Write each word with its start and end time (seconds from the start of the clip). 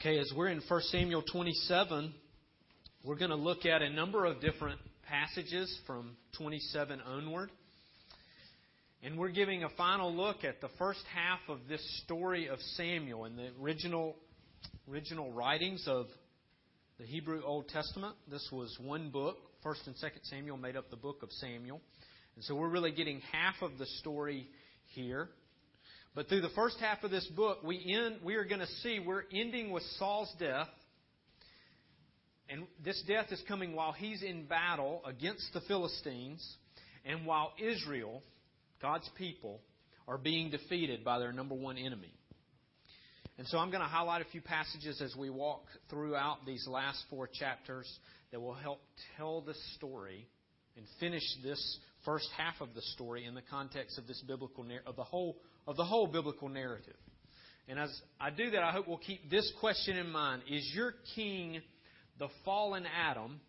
Okay, 0.00 0.20
as 0.20 0.32
we're 0.36 0.46
in 0.46 0.60
1 0.68 0.80
Samuel 0.92 1.22
27, 1.22 2.14
we're 3.04 3.16
going 3.16 3.32
to 3.32 3.36
look 3.36 3.66
at 3.66 3.82
a 3.82 3.90
number 3.90 4.26
of 4.26 4.40
different 4.40 4.78
passages 5.08 5.76
from 5.88 6.16
27 6.36 7.00
onward. 7.00 7.50
And 9.02 9.18
we're 9.18 9.32
giving 9.32 9.64
a 9.64 9.68
final 9.70 10.14
look 10.14 10.44
at 10.44 10.60
the 10.60 10.68
first 10.78 11.00
half 11.12 11.40
of 11.48 11.58
this 11.68 11.82
story 12.04 12.46
of 12.46 12.60
Samuel 12.76 13.24
and 13.24 13.36
the 13.36 13.48
original, 13.60 14.14
original 14.88 15.32
writings 15.32 15.82
of 15.88 16.06
the 17.00 17.04
Hebrew 17.04 17.42
Old 17.44 17.66
Testament. 17.66 18.14
This 18.30 18.48
was 18.52 18.78
one 18.80 19.10
book. 19.10 19.38
First 19.64 19.80
and 19.86 19.96
Second 19.96 20.20
Samuel 20.22 20.58
made 20.58 20.76
up 20.76 20.90
the 20.90 20.96
book 20.96 21.24
of 21.24 21.32
Samuel. 21.32 21.80
And 22.36 22.44
so 22.44 22.54
we're 22.54 22.68
really 22.68 22.92
getting 22.92 23.20
half 23.32 23.56
of 23.62 23.78
the 23.78 23.86
story 23.98 24.46
here. 24.94 25.28
But 26.18 26.28
through 26.28 26.40
the 26.40 26.48
first 26.48 26.80
half 26.80 27.04
of 27.04 27.12
this 27.12 27.24
book, 27.36 27.62
we 27.62 27.94
end, 27.94 28.16
we 28.24 28.34
are 28.34 28.44
going 28.44 28.58
to 28.58 28.66
see 28.82 28.98
we're 28.98 29.22
ending 29.32 29.70
with 29.70 29.84
Saul's 30.00 30.34
death. 30.40 30.66
And 32.48 32.64
this 32.84 33.00
death 33.06 33.26
is 33.30 33.40
coming 33.46 33.76
while 33.76 33.92
he's 33.92 34.24
in 34.24 34.46
battle 34.46 35.00
against 35.06 35.52
the 35.52 35.60
Philistines 35.68 36.44
and 37.04 37.24
while 37.24 37.52
Israel, 37.62 38.24
God's 38.82 39.08
people, 39.16 39.60
are 40.08 40.18
being 40.18 40.50
defeated 40.50 41.04
by 41.04 41.20
their 41.20 41.30
number 41.30 41.54
one 41.54 41.78
enemy. 41.78 42.12
And 43.38 43.46
so 43.46 43.58
I'm 43.58 43.70
going 43.70 43.82
to 43.82 43.86
highlight 43.86 44.20
a 44.20 44.28
few 44.32 44.40
passages 44.40 45.00
as 45.00 45.14
we 45.14 45.30
walk 45.30 45.66
throughout 45.88 46.44
these 46.44 46.66
last 46.66 47.00
four 47.08 47.28
chapters 47.32 47.88
that 48.32 48.40
will 48.40 48.54
help 48.54 48.80
tell 49.16 49.40
the 49.40 49.54
story 49.76 50.26
and 50.76 50.84
finish 50.98 51.22
this 51.44 51.78
first 52.04 52.28
half 52.36 52.60
of 52.60 52.74
the 52.74 52.82
story 52.82 53.24
in 53.24 53.34
the 53.34 53.42
context 53.42 53.98
of 53.98 54.06
this 54.06 54.22
biblical 54.26 54.64
of 54.86 54.96
the 54.96 55.04
whole 55.04 55.36
of 55.66 55.76
the 55.76 55.84
whole 55.84 56.06
biblical 56.06 56.48
narrative. 56.48 56.96
And 57.68 57.78
as 57.78 57.90
I 58.18 58.30
do 58.30 58.50
that, 58.50 58.62
I 58.62 58.72
hope 58.72 58.88
we'll 58.88 58.96
keep 58.96 59.30
this 59.30 59.52
question 59.60 59.96
in 59.96 60.10
mind: 60.10 60.42
Is 60.50 60.70
your 60.74 60.94
king 61.14 61.60
the 62.18 62.28
fallen 62.44 62.84
Adam, 62.86 63.40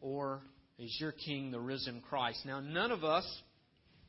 or 0.00 0.42
is 0.78 0.96
your 1.00 1.12
king 1.12 1.50
the 1.50 1.60
risen 1.60 2.02
Christ? 2.08 2.40
Now, 2.44 2.60
none 2.60 2.90
of 2.90 3.04
us 3.04 3.24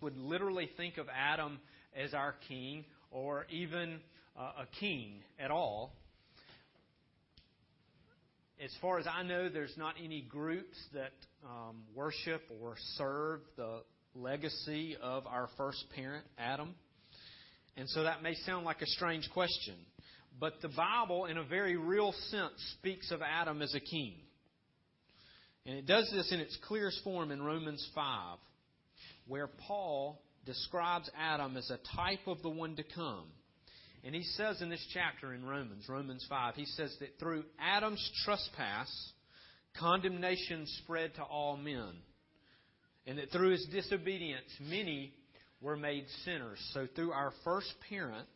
would 0.02 0.18
literally 0.18 0.70
think 0.76 0.98
of 0.98 1.08
Adam 1.10 1.60
as 1.96 2.14
our 2.14 2.36
king, 2.48 2.86
or 3.12 3.46
even 3.50 4.00
uh, 4.38 4.64
a 4.64 4.80
king 4.80 5.22
at 5.40 5.52
all. 5.52 5.94
As 8.62 8.72
far 8.82 9.00
as 9.00 9.08
I 9.08 9.24
know, 9.24 9.50
there's 9.50 9.76
not 9.78 9.96
any 10.04 10.22
groups 10.22 10.78
that 10.94 11.14
um, 11.44 11.78
worship 11.96 12.42
or 12.62 12.76
serve 12.98 13.42
the 13.58 13.82
legacy 14.16 14.96
of 15.02 15.26
our 15.26 15.50
first 15.58 15.84
parent, 15.96 16.26
Adam. 16.38 16.76
And 17.76 17.90
so 17.90 18.04
that 18.04 18.22
may 18.22 18.36
sound 18.46 18.64
like 18.64 18.82
a 18.82 18.86
strange 18.86 19.28
question. 19.34 19.76
But 20.40 20.62
the 20.62 20.70
Bible, 20.70 21.26
in 21.26 21.38
a 21.38 21.44
very 21.44 21.78
real 21.78 22.14
sense, 22.30 22.54
speaks 22.80 23.12
of 23.12 23.22
Adam 23.22 23.62
as 23.62 23.74
a 23.74 23.80
king. 23.80 24.14
And 25.66 25.78
it 25.78 25.88
does 25.88 26.10
this 26.14 26.32
in 26.32 26.40
its 26.40 26.58
clearest 26.68 27.04
form 27.04 27.32
in 27.32 27.42
Romans 27.42 27.86
5, 27.96 28.38
where 29.28 29.48
Paul 29.68 30.22
describes 30.46 31.10
Adam 31.18 31.58
as 31.58 31.70
a 31.70 31.80
type 31.96 32.28
of 32.28 32.42
the 32.42 32.50
one 32.50 32.76
to 32.76 32.84
come. 32.84 33.26
And 34.04 34.14
he 34.14 34.24
says 34.24 34.62
in 34.62 34.70
this 34.70 34.86
chapter 34.94 35.34
in 35.34 35.46
Romans, 35.46 35.86
Romans 35.88 36.26
5, 36.28 36.56
he 36.56 36.66
says 36.66 36.96
that 37.00 37.20
through 37.20 37.44
Adam's 37.60 38.12
trespass, 38.26 38.90
condemnation 39.80 40.66
spread 40.84 41.16
to 41.16 41.24
all 41.24 41.56
men. 41.56 41.94
And 43.08 43.18
that 43.18 43.32
through 43.32 43.52
his 43.52 43.66
disobedience, 43.72 44.50
many 44.60 45.14
were 45.62 45.78
made 45.78 46.06
sinners. 46.26 46.60
So 46.74 46.88
through 46.96 47.12
our 47.12 47.32
first 47.44 47.74
parent, 47.90 48.28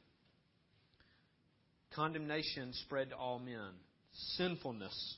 condemnation 1.93 2.71
spread 2.85 3.09
to 3.09 3.17
all 3.17 3.39
men. 3.39 3.71
Sinfulness 4.37 5.15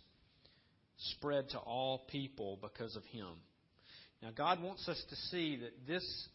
spread 0.98 1.50
to 1.52 1.60
all 1.60 2.06
people 2.10 2.58
because 2.62 2.96
of 2.96 3.04
him. 3.06 3.30
Now, 4.22 4.32
God 4.36 4.62
wants 4.62 4.88
us 4.90 5.02
to 5.10 5.16
see 5.16 5.58
that 5.58 5.88
this, 5.88 6.28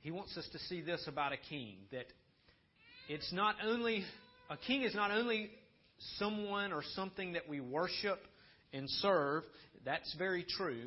He 0.00 0.10
wants 0.10 0.36
us 0.36 0.48
to 0.52 0.58
see 0.58 0.80
this 0.80 1.04
about 1.06 1.32
a 1.32 1.36
king 1.36 1.76
that 1.92 2.06
it's 3.10 3.32
not 3.32 3.56
only, 3.66 4.04
a 4.48 4.56
king 4.56 4.82
is 4.82 4.94
not 4.94 5.10
only 5.10 5.50
someone 6.16 6.72
or 6.72 6.84
something 6.94 7.32
that 7.32 7.48
we 7.48 7.60
worship 7.60 8.20
and 8.72 8.88
serve. 8.88 9.42
That's 9.84 10.14
very 10.16 10.46
true. 10.48 10.84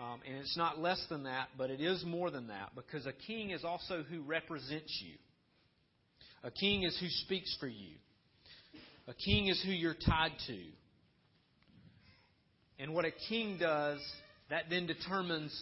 Um, 0.00 0.18
and 0.26 0.38
it's 0.38 0.56
not 0.56 0.80
less 0.80 1.00
than 1.08 1.22
that, 1.22 1.50
but 1.56 1.70
it 1.70 1.80
is 1.80 2.04
more 2.04 2.32
than 2.32 2.48
that 2.48 2.74
because 2.74 3.06
a 3.06 3.12
king 3.12 3.50
is 3.50 3.62
also 3.64 4.02
who 4.02 4.22
represents 4.22 5.00
you. 5.06 5.14
A 6.42 6.50
king 6.50 6.82
is 6.82 6.98
who 6.98 7.06
speaks 7.08 7.56
for 7.60 7.68
you. 7.68 7.94
A 9.06 9.14
king 9.14 9.46
is 9.46 9.62
who 9.64 9.70
you're 9.70 9.94
tied 9.94 10.32
to. 10.48 10.58
And 12.80 12.92
what 12.92 13.04
a 13.04 13.12
king 13.28 13.58
does, 13.60 14.00
that 14.50 14.64
then 14.68 14.88
determines 14.88 15.56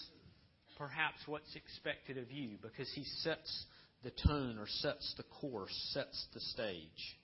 perhaps 0.79 1.19
what's 1.27 1.55
expected 1.55 2.17
of 2.17 2.33
you 2.33 2.57
because 2.63 2.91
he 2.95 3.05
sets 3.23 3.67
the 4.03 4.13
tone 4.27 4.59
or 4.59 4.67
sets 4.67 5.15
the 5.17 5.25
course, 5.25 5.75
sets 5.93 6.27
the 6.35 6.41
stage 6.41 7.19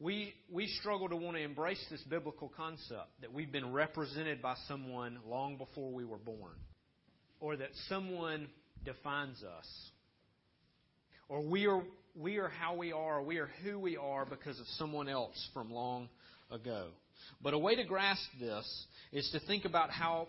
we, 0.00 0.34
we 0.52 0.66
struggle 0.66 1.08
to 1.08 1.16
want 1.16 1.36
to 1.36 1.42
embrace 1.42 1.82
this 1.90 2.02
biblical 2.02 2.52
concept 2.54 3.08
that 3.20 3.32
we've 3.32 3.52
been 3.52 3.72
represented 3.72 4.42
by 4.42 4.54
someone 4.68 5.18
long 5.26 5.56
before 5.56 5.92
we 5.92 6.04
were 6.04 6.18
born, 6.18 6.52
or 7.40 7.56
that 7.56 7.70
someone 7.88 8.48
defines 8.84 9.42
us, 9.42 9.66
or 11.28 11.42
we 11.42 11.66
are, 11.66 11.82
we 12.14 12.36
are 12.36 12.48
how 12.48 12.74
we 12.74 12.92
are, 12.92 13.22
we 13.22 13.38
are 13.38 13.48
who 13.64 13.78
we 13.78 13.96
are 13.96 14.26
because 14.26 14.58
of 14.60 14.66
someone 14.78 15.08
else 15.08 15.48
from 15.54 15.70
long 15.70 16.08
ago. 16.50 16.88
But 17.40 17.54
a 17.54 17.58
way 17.58 17.76
to 17.76 17.84
grasp 17.84 18.28
this 18.38 18.86
is 19.12 19.30
to 19.30 19.40
think 19.46 19.64
about 19.64 19.90
how 19.90 20.28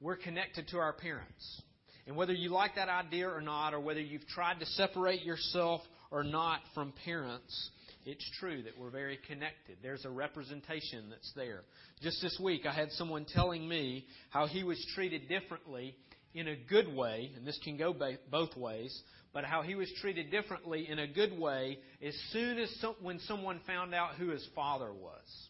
we're 0.00 0.16
connected 0.16 0.68
to 0.68 0.78
our 0.78 0.92
parents. 0.92 1.62
And 2.06 2.16
whether 2.16 2.32
you 2.32 2.50
like 2.50 2.76
that 2.76 2.88
idea 2.88 3.28
or 3.28 3.40
not, 3.40 3.74
or 3.74 3.80
whether 3.80 4.00
you've 4.00 4.26
tried 4.28 4.60
to 4.60 4.66
separate 4.66 5.22
yourself 5.22 5.80
or 6.10 6.22
not 6.22 6.60
from 6.74 6.92
parents, 7.04 7.70
it's 8.04 8.24
true 8.38 8.62
that 8.62 8.78
we're 8.78 8.90
very 8.90 9.18
connected. 9.26 9.78
There's 9.82 10.04
a 10.04 10.10
representation 10.10 11.10
that's 11.10 11.32
there. 11.34 11.62
Just 12.00 12.22
this 12.22 12.38
week, 12.40 12.64
I 12.64 12.72
had 12.72 12.92
someone 12.92 13.26
telling 13.34 13.68
me 13.68 14.06
how 14.30 14.46
he 14.46 14.62
was 14.62 14.84
treated 14.94 15.28
differently 15.28 15.96
in 16.32 16.46
a 16.46 16.54
good 16.54 16.94
way, 16.94 17.32
and 17.34 17.44
this 17.44 17.58
can 17.64 17.76
go 17.76 17.94
both 18.30 18.56
ways, 18.56 19.02
but 19.32 19.44
how 19.44 19.62
he 19.62 19.74
was 19.74 19.90
treated 20.00 20.30
differently 20.30 20.88
in 20.88 21.00
a 21.00 21.06
good 21.08 21.36
way 21.36 21.78
as 22.06 22.14
soon 22.30 22.58
as 22.58 22.70
some, 22.80 22.94
when 23.02 23.18
someone 23.20 23.58
found 23.66 23.94
out 23.94 24.14
who 24.14 24.28
his 24.28 24.46
father 24.54 24.92
was. 24.92 25.48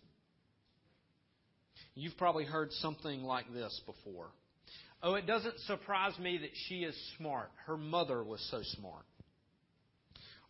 You've 1.95 2.17
probably 2.17 2.45
heard 2.45 2.73
something 2.73 3.23
like 3.23 3.53
this 3.53 3.81
before. 3.85 4.29
Oh, 5.03 5.15
it 5.15 5.27
doesn't 5.27 5.59
surprise 5.61 6.19
me 6.19 6.39
that 6.39 6.51
she 6.69 6.77
is 6.77 6.97
smart. 7.17 7.51
Her 7.67 7.77
mother 7.77 8.23
was 8.23 8.41
so 8.51 8.61
smart. 8.79 9.05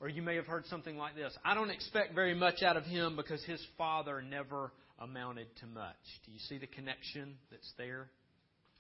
Or 0.01 0.09
you 0.09 0.23
may 0.23 0.37
have 0.37 0.47
heard 0.47 0.67
something 0.67 0.97
like 0.97 1.15
this 1.15 1.37
I 1.45 1.55
don't 1.55 1.71
expect 1.71 2.15
very 2.15 2.35
much 2.35 2.63
out 2.63 2.77
of 2.77 2.85
him 2.85 3.17
because 3.17 3.43
his 3.45 3.65
father 3.79 4.23
never 4.23 4.73
amounted 4.99 5.49
to 5.61 5.67
much. 5.67 5.97
Do 6.25 6.33
you 6.33 6.39
see 6.39 6.59
the 6.59 6.67
connection 6.67 7.37
that's 7.51 7.73
there? 7.79 8.09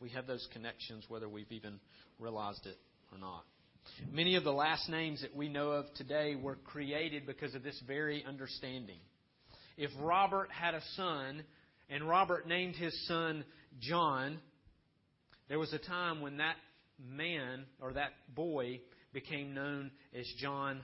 We 0.00 0.10
have 0.10 0.26
those 0.26 0.46
connections 0.52 1.04
whether 1.08 1.28
we've 1.28 1.50
even 1.50 1.80
realized 2.18 2.66
it 2.66 2.76
or 3.12 3.18
not. 3.18 3.44
Many 4.12 4.34
of 4.34 4.44
the 4.44 4.52
last 4.52 4.88
names 4.88 5.22
that 5.22 5.34
we 5.34 5.48
know 5.48 5.70
of 5.70 5.86
today 5.94 6.34
were 6.34 6.56
created 6.56 7.24
because 7.26 7.54
of 7.54 7.62
this 7.62 7.80
very 7.86 8.24
understanding. 8.24 8.98
If 9.78 9.90
Robert 10.00 10.50
had 10.50 10.74
a 10.74 10.82
son 10.96 11.44
and 11.88 12.08
Robert 12.08 12.48
named 12.48 12.74
his 12.74 13.06
son 13.06 13.44
John, 13.80 14.38
there 15.48 15.58
was 15.58 15.72
a 15.72 15.78
time 15.78 16.20
when 16.20 16.38
that 16.38 16.56
man 16.98 17.64
or 17.80 17.92
that 17.92 18.10
boy 18.34 18.80
became 19.12 19.54
known 19.54 19.90
as 20.18 20.26
John 20.38 20.80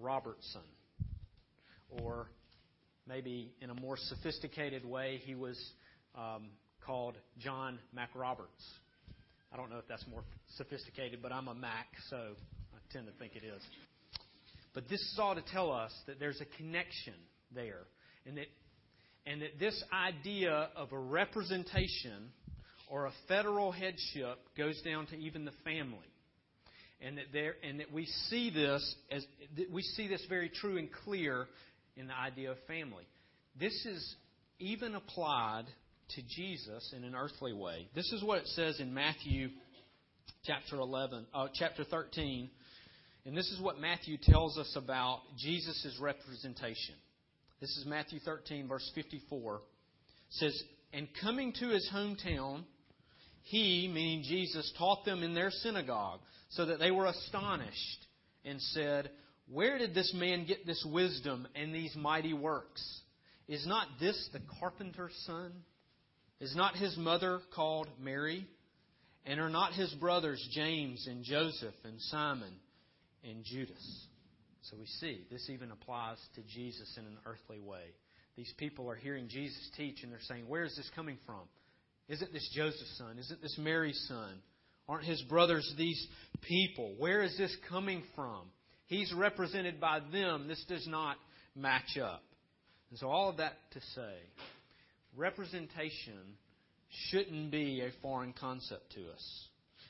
Robertson. 0.00 0.62
Or 1.88 2.28
maybe 3.06 3.52
in 3.60 3.70
a 3.70 3.74
more 3.74 3.96
sophisticated 3.96 4.84
way, 4.84 5.20
he 5.24 5.34
was 5.34 5.58
um, 6.14 6.48
called 6.84 7.16
John 7.38 7.78
MacRoberts. 7.94 8.64
I 9.52 9.56
don't 9.56 9.70
know 9.70 9.78
if 9.78 9.88
that's 9.88 10.04
more 10.10 10.24
sophisticated, 10.56 11.20
but 11.22 11.32
I'm 11.32 11.48
a 11.48 11.54
Mac, 11.54 11.86
so 12.10 12.16
I 12.16 12.92
tend 12.92 13.06
to 13.06 13.12
think 13.18 13.36
it 13.36 13.44
is. 13.44 13.62
But 14.74 14.88
this 14.88 15.00
is 15.00 15.18
all 15.18 15.34
to 15.34 15.42
tell 15.52 15.72
us 15.72 15.92
that 16.06 16.18
there's 16.18 16.40
a 16.40 16.56
connection 16.56 17.14
there, 17.54 17.84
and 18.26 18.36
that 18.36 18.46
and 19.24 19.42
that 19.42 19.58
this 19.58 19.82
idea 19.92 20.68
of 20.76 20.92
a 20.92 20.98
representation 20.98 22.30
or 22.88 23.06
a 23.06 23.12
federal 23.28 23.72
headship 23.72 24.38
goes 24.56 24.80
down 24.82 25.06
to 25.06 25.16
even 25.16 25.44
the 25.44 25.52
family 25.64 26.06
and 27.00 27.18
that 27.18 27.26
there 27.32 27.54
and 27.62 27.80
that 27.80 27.92
we 27.92 28.06
see 28.28 28.50
this 28.50 28.94
as 29.10 29.24
we 29.72 29.82
see 29.82 30.08
this 30.08 30.24
very 30.28 30.48
true 30.48 30.78
and 30.78 30.88
clear 31.04 31.46
in 31.96 32.06
the 32.06 32.14
idea 32.14 32.50
of 32.50 32.56
family. 32.66 33.04
This 33.58 33.74
is 33.86 34.16
even 34.58 34.94
applied 34.94 35.64
to 36.10 36.22
Jesus 36.22 36.94
in 36.96 37.04
an 37.04 37.14
earthly 37.14 37.52
way. 37.52 37.88
This 37.94 38.10
is 38.12 38.22
what 38.22 38.38
it 38.38 38.46
says 38.48 38.80
in 38.80 38.94
Matthew 38.94 39.48
chapter 40.44 40.76
11, 40.76 41.26
uh, 41.34 41.48
chapter 41.54 41.84
13, 41.84 42.48
And 43.24 43.36
this 43.36 43.50
is 43.50 43.60
what 43.60 43.80
Matthew 43.80 44.16
tells 44.22 44.56
us 44.56 44.72
about 44.76 45.20
Jesus' 45.36 45.98
representation. 46.00 46.94
This 47.60 47.70
is 47.76 47.84
Matthew 47.86 48.20
13, 48.20 48.68
verse 48.68 48.88
54. 48.94 49.56
It 49.56 49.60
says, 50.30 50.62
And 50.92 51.08
coming 51.20 51.52
to 51.54 51.68
his 51.68 51.90
hometown, 51.92 52.62
he, 53.46 53.88
meaning 53.92 54.24
Jesus, 54.24 54.72
taught 54.76 55.04
them 55.04 55.22
in 55.22 55.32
their 55.32 55.52
synagogue, 55.52 56.18
so 56.50 56.66
that 56.66 56.80
they 56.80 56.90
were 56.90 57.06
astonished 57.06 58.06
and 58.44 58.60
said, 58.60 59.10
Where 59.48 59.78
did 59.78 59.94
this 59.94 60.12
man 60.14 60.46
get 60.46 60.66
this 60.66 60.84
wisdom 60.90 61.46
and 61.54 61.72
these 61.72 61.94
mighty 61.94 62.34
works? 62.34 62.82
Is 63.46 63.64
not 63.64 63.86
this 64.00 64.28
the 64.32 64.40
carpenter's 64.58 65.14
son? 65.26 65.52
Is 66.40 66.56
not 66.56 66.74
his 66.74 66.96
mother 66.96 67.38
called 67.54 67.88
Mary? 68.00 68.46
And 69.24 69.40
are 69.40 69.48
not 69.50 69.74
his 69.74 69.92
brothers 69.94 70.44
James 70.52 71.06
and 71.08 71.22
Joseph 71.22 71.74
and 71.84 72.00
Simon 72.00 72.52
and 73.22 73.44
Judas? 73.44 74.06
So 74.62 74.76
we 74.76 74.86
see 74.86 75.24
this 75.30 75.48
even 75.50 75.70
applies 75.70 76.18
to 76.34 76.42
Jesus 76.42 76.92
in 76.98 77.04
an 77.04 77.18
earthly 77.24 77.60
way. 77.60 77.94
These 78.36 78.52
people 78.56 78.90
are 78.90 78.96
hearing 78.96 79.28
Jesus 79.28 79.70
teach 79.76 80.02
and 80.02 80.10
they're 80.10 80.18
saying, 80.22 80.48
Where 80.48 80.64
is 80.64 80.74
this 80.76 80.90
coming 80.96 81.18
from? 81.24 81.42
Isn't 82.08 82.32
this 82.32 82.48
Joseph's 82.54 82.98
son? 82.98 83.18
Isn't 83.18 83.42
this 83.42 83.56
Mary's 83.58 84.02
son? 84.08 84.32
Aren't 84.88 85.04
his 85.04 85.20
brothers 85.22 85.72
these 85.76 86.06
people? 86.42 86.94
Where 86.98 87.22
is 87.22 87.36
this 87.36 87.54
coming 87.68 88.02
from? 88.14 88.42
He's 88.86 89.12
represented 89.12 89.80
by 89.80 90.00
them. 90.12 90.46
This 90.46 90.64
does 90.68 90.86
not 90.86 91.16
match 91.56 91.98
up. 92.00 92.22
And 92.90 92.98
so, 92.98 93.08
all 93.08 93.28
of 93.28 93.38
that 93.38 93.54
to 93.72 93.80
say, 93.80 94.14
representation 95.16 96.36
shouldn't 97.08 97.50
be 97.50 97.80
a 97.80 97.90
foreign 98.00 98.32
concept 98.32 98.92
to 98.92 99.00
us. 99.10 99.48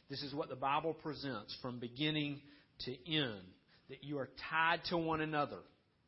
This 0.08 0.22
is 0.22 0.34
what 0.34 0.48
the 0.48 0.56
Bible 0.56 0.94
presents 0.94 1.54
from 1.60 1.78
beginning 1.78 2.40
to 2.86 2.92
end 3.12 3.42
that 3.90 4.02
you 4.02 4.18
are 4.18 4.30
tied 4.50 4.80
to 4.88 4.96
one 4.96 5.20
another, 5.20 5.58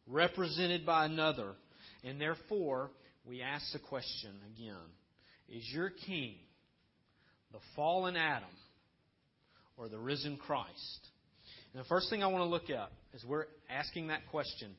represented 0.07 0.87
by 0.87 1.05
another, 1.05 1.53
and 2.03 2.19
therefore 2.19 2.91
we 3.27 3.43
ask 3.43 3.71
the 3.73 3.79
question 3.79 4.31
again 4.55 4.77
Is 5.49 5.65
your 5.73 5.91
king 6.07 6.35
the 7.53 7.59
fallen 7.75 8.17
Adam 8.17 8.49
or 9.77 9.89
the 9.89 9.99
risen 9.99 10.37
Christ? 10.37 11.09
And 11.73 11.83
the 11.83 11.89
first 11.89 12.11
thing 12.11 12.23
I 12.23 12.27
want 12.27 12.43
to 12.43 12.49
look 12.49 12.71
at 12.71 12.91
as 13.15 13.25
we're 13.25 13.47
asking 13.71 14.09
that 14.09 14.27
question, 14.31 14.75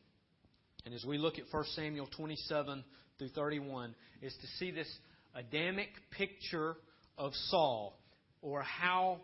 and 0.85 0.93
as 0.93 1.03
we 1.05 1.17
look 1.17 1.37
at 1.37 1.45
1 1.51 1.63
Samuel 1.75 2.07
27 2.15 2.83
through 3.17 3.29
31, 3.29 3.95
is 4.21 4.33
to 4.41 4.47
see 4.57 4.71
this 4.71 4.89
Adamic 5.35 5.89
picture 6.11 6.75
of 7.17 7.33
Saul, 7.49 7.99
or 8.41 8.61
how 8.61 9.19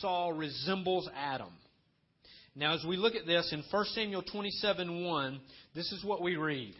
Saul 0.00 0.32
resembles 0.32 1.08
Adam. 1.14 1.52
Now, 2.54 2.74
as 2.74 2.84
we 2.84 2.96
look 2.96 3.14
at 3.14 3.26
this 3.26 3.52
in 3.52 3.62
1 3.70 3.84
Samuel 3.86 4.22
27 4.22 5.04
1, 5.04 5.40
this 5.74 5.90
is 5.92 6.04
what 6.04 6.22
we 6.22 6.36
read. 6.36 6.74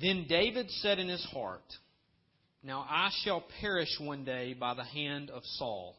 Then 0.00 0.26
David 0.28 0.70
said 0.70 0.98
in 0.98 1.08
his 1.08 1.24
heart, 1.32 1.62
Now 2.66 2.84
I 2.90 3.10
shall 3.22 3.44
perish 3.60 3.96
one 4.00 4.24
day 4.24 4.52
by 4.52 4.74
the 4.74 4.82
hand 4.82 5.30
of 5.30 5.44
Saul. 5.56 5.94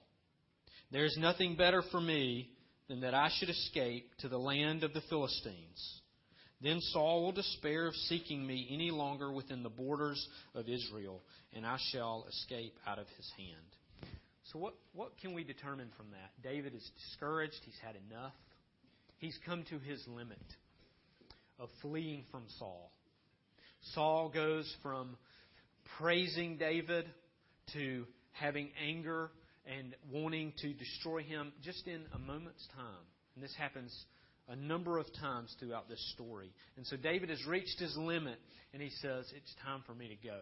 There 0.91 1.05
is 1.05 1.17
nothing 1.17 1.55
better 1.55 1.81
for 1.91 2.01
me 2.01 2.49
than 2.89 2.99
that 3.01 3.13
I 3.13 3.29
should 3.37 3.49
escape 3.49 4.11
to 4.19 4.27
the 4.27 4.37
land 4.37 4.83
of 4.83 4.93
the 4.93 5.01
Philistines. 5.09 6.01
Then 6.59 6.81
Saul 6.81 7.23
will 7.23 7.31
despair 7.31 7.87
of 7.87 7.95
seeking 7.95 8.45
me 8.45 8.67
any 8.69 8.91
longer 8.91 9.31
within 9.31 9.63
the 9.63 9.69
borders 9.69 10.27
of 10.55 10.67
Israel, 10.67 11.21
and 11.55 11.65
I 11.65 11.77
shall 11.93 12.25
escape 12.27 12.75
out 12.85 12.99
of 12.99 13.07
his 13.15 13.31
hand. 13.37 14.11
So, 14.51 14.59
what, 14.59 14.73
what 14.93 15.17
can 15.21 15.33
we 15.33 15.45
determine 15.45 15.87
from 15.95 16.07
that? 16.11 16.31
David 16.43 16.73
is 16.75 16.89
discouraged. 17.05 17.61
He's 17.63 17.79
had 17.81 17.95
enough. 18.09 18.33
He's 19.19 19.37
come 19.45 19.63
to 19.69 19.79
his 19.79 20.05
limit 20.05 20.43
of 21.59 21.69
fleeing 21.81 22.25
from 22.29 22.43
Saul. 22.59 22.91
Saul 23.93 24.29
goes 24.29 24.69
from 24.83 25.15
praising 25.98 26.57
David 26.57 27.06
to 27.74 28.06
having 28.31 28.69
anger 28.81 29.31
and 29.66 29.95
wanting 30.12 30.54
to 30.62 30.74
destroy 30.74 31.22
him 31.24 31.51
just 31.63 31.88
in 31.88 32.06
a 32.13 32.19
moment's 32.19 32.66
time. 32.75 33.06
And 33.36 33.44
this 33.44 33.54
happens 33.57 33.94
a 34.50 34.56
number 34.56 34.98
of 34.98 35.06
times 35.19 35.54
throughout 35.60 35.89
this 35.89 36.13
story. 36.13 36.51
And 36.78 36.86
so 36.88 36.95
David 36.95 37.30
has 37.30 37.45
reached 37.45 37.80
his 37.80 37.95
limit, 37.98 38.39
and 38.74 38.81
he 38.81 38.89
says, 39.01 39.25
It's 39.36 39.54
time 39.63 39.84
for 39.86 39.94
me 39.94 40.07
to 40.07 40.28
go. 40.28 40.39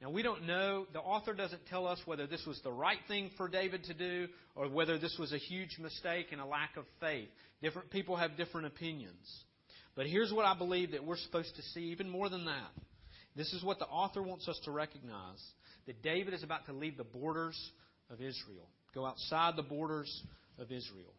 Now, 0.00 0.10
we 0.10 0.22
don't 0.22 0.48
know, 0.48 0.86
the 0.92 0.98
author 0.98 1.32
doesn't 1.32 1.64
tell 1.66 1.86
us 1.86 2.00
whether 2.06 2.26
this 2.26 2.44
was 2.44 2.60
the 2.64 2.72
right 2.72 2.98
thing 3.06 3.30
for 3.36 3.46
David 3.46 3.84
to 3.84 3.94
do 3.94 4.26
or 4.56 4.68
whether 4.68 4.98
this 4.98 5.16
was 5.16 5.32
a 5.32 5.38
huge 5.38 5.78
mistake 5.78 6.26
and 6.32 6.40
a 6.40 6.44
lack 6.44 6.76
of 6.76 6.84
faith. 6.98 7.28
Different 7.62 7.88
people 7.90 8.16
have 8.16 8.36
different 8.36 8.66
opinions. 8.66 9.44
But 9.94 10.06
here's 10.06 10.32
what 10.32 10.44
I 10.44 10.58
believe 10.58 10.90
that 10.90 11.04
we're 11.04 11.18
supposed 11.18 11.54
to 11.54 11.62
see, 11.62 11.92
even 11.92 12.10
more 12.10 12.28
than 12.28 12.46
that. 12.46 12.70
This 13.34 13.52
is 13.52 13.64
what 13.64 13.78
the 13.78 13.86
author 13.86 14.22
wants 14.22 14.48
us 14.48 14.60
to 14.64 14.70
recognize 14.70 15.42
that 15.86 16.02
David 16.02 16.34
is 16.34 16.42
about 16.42 16.66
to 16.66 16.72
leave 16.72 16.96
the 16.96 17.04
borders 17.04 17.58
of 18.10 18.20
Israel, 18.20 18.68
go 18.94 19.06
outside 19.06 19.56
the 19.56 19.62
borders 19.62 20.22
of 20.58 20.70
Israel. 20.70 21.14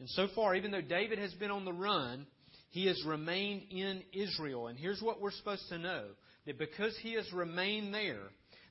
And 0.00 0.08
so 0.10 0.26
far, 0.34 0.54
even 0.54 0.72
though 0.72 0.80
David 0.80 1.18
has 1.18 1.32
been 1.34 1.50
on 1.50 1.64
the 1.64 1.72
run, 1.72 2.26
he 2.70 2.86
has 2.86 3.00
remained 3.06 3.62
in 3.70 4.02
Israel. 4.12 4.66
And 4.66 4.78
here's 4.78 5.00
what 5.00 5.20
we're 5.20 5.30
supposed 5.30 5.68
to 5.68 5.78
know 5.78 6.04
that 6.46 6.58
because 6.58 6.96
he 7.02 7.14
has 7.14 7.32
remained 7.32 7.94
there, 7.94 8.22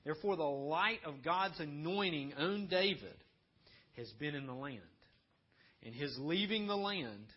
therefore 0.04 0.36
the 0.36 0.44
light 0.44 1.00
of 1.06 1.24
God's 1.24 1.60
anointing 1.60 2.34
on 2.38 2.68
David 2.68 3.16
has 3.96 4.10
been 4.20 4.36
in 4.36 4.46
the 4.46 4.54
land. 4.54 4.82
And 5.86 5.96
his 5.96 6.16
leaving 6.20 6.68
the 6.68 6.76
land 6.76 7.28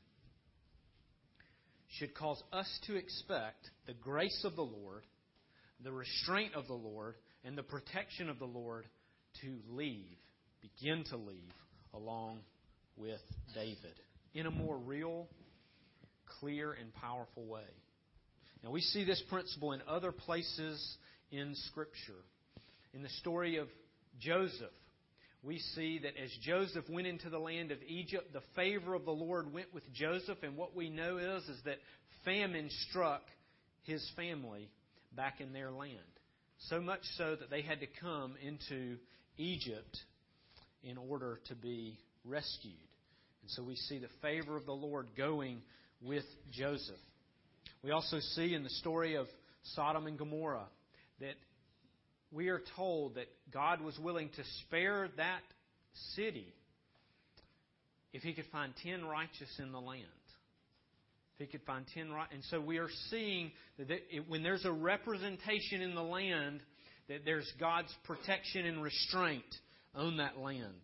should 1.98 2.14
cause 2.14 2.42
us 2.52 2.68
to 2.86 2.96
expect 2.96 3.70
the 3.86 3.94
grace 3.94 4.42
of 4.44 4.56
the 4.56 4.62
Lord, 4.62 5.02
the 5.82 5.92
restraint 5.92 6.54
of 6.54 6.66
the 6.66 6.74
Lord, 6.74 7.14
and 7.44 7.56
the 7.56 7.62
protection 7.62 8.28
of 8.28 8.38
the 8.38 8.46
Lord 8.46 8.86
to 9.42 9.58
leave, 9.68 10.16
begin 10.60 11.04
to 11.10 11.16
leave 11.16 11.52
along 11.94 12.40
with 12.96 13.20
David 13.54 13.94
in 14.34 14.46
a 14.46 14.50
more 14.50 14.76
real, 14.76 15.28
clear, 16.40 16.72
and 16.72 16.92
powerful 16.94 17.44
way. 17.46 17.62
Now, 18.64 18.70
we 18.70 18.80
see 18.80 19.04
this 19.04 19.22
principle 19.28 19.72
in 19.72 19.82
other 19.86 20.12
places 20.12 20.96
in 21.30 21.54
Scripture. 21.70 22.24
In 22.94 23.02
the 23.02 23.08
story 23.20 23.56
of 23.56 23.68
Joseph, 24.18 24.72
we 25.42 25.58
see 25.74 26.00
that 26.00 26.20
as 26.20 26.30
Joseph 26.42 26.84
went 26.88 27.06
into 27.06 27.30
the 27.30 27.38
land 27.38 27.70
of 27.70 27.78
Egypt, 27.86 28.32
the 28.32 28.42
favor 28.56 28.94
of 28.94 29.04
the 29.04 29.12
Lord 29.12 29.52
went 29.52 29.72
with 29.72 29.84
Joseph, 29.92 30.38
and 30.42 30.56
what 30.56 30.74
we 30.74 30.90
know 30.90 31.18
is, 31.18 31.44
is 31.44 31.60
that 31.64 31.78
famine 32.24 32.68
struck 32.88 33.22
his 33.84 34.04
family 34.16 34.68
back 35.16 35.40
in 35.40 35.52
their 35.52 35.70
land. 35.70 35.98
So 36.68 36.80
much 36.80 37.00
so 37.16 37.36
that 37.36 37.50
they 37.50 37.62
had 37.62 37.80
to 37.80 37.86
come 38.00 38.34
into 38.42 38.96
Egypt 39.36 39.98
in 40.82 40.96
order 40.96 41.40
to 41.48 41.54
be 41.54 41.98
rescued. 42.24 42.74
And 43.42 43.50
so 43.50 43.62
we 43.62 43.76
see 43.76 43.98
the 43.98 44.08
favor 44.22 44.56
of 44.56 44.66
the 44.66 44.72
Lord 44.72 45.08
going 45.16 45.62
with 46.02 46.24
Joseph. 46.52 46.96
We 47.82 47.90
also 47.90 48.18
see 48.34 48.54
in 48.54 48.62
the 48.62 48.70
story 48.70 49.14
of 49.16 49.26
Sodom 49.74 50.06
and 50.06 50.18
Gomorrah 50.18 50.68
that 51.20 51.34
we 52.32 52.48
are 52.48 52.60
told 52.76 53.14
that 53.14 53.28
God 53.52 53.80
was 53.80 53.98
willing 53.98 54.28
to 54.30 54.42
spare 54.66 55.08
that 55.16 55.42
city 56.14 56.52
if 58.12 58.22
he 58.22 58.32
could 58.32 58.46
find 58.50 58.72
ten 58.82 59.04
righteous 59.04 59.48
in 59.58 59.72
the 59.72 59.80
land. 59.80 60.02
If 61.38 61.46
he 61.46 61.58
could 61.58 61.66
find 61.66 61.84
ten 61.92 62.10
right, 62.10 62.28
and 62.32 62.42
so 62.44 62.58
we 62.58 62.78
are 62.78 62.88
seeing 63.10 63.52
that 63.78 63.90
it, 63.90 64.26
when 64.26 64.42
there's 64.42 64.64
a 64.64 64.72
representation 64.72 65.82
in 65.82 65.94
the 65.94 66.02
land, 66.02 66.60
that 67.08 67.26
there's 67.26 67.50
God's 67.60 67.94
protection 68.04 68.64
and 68.64 68.82
restraint 68.82 69.44
on 69.94 70.16
that 70.16 70.38
land. 70.38 70.80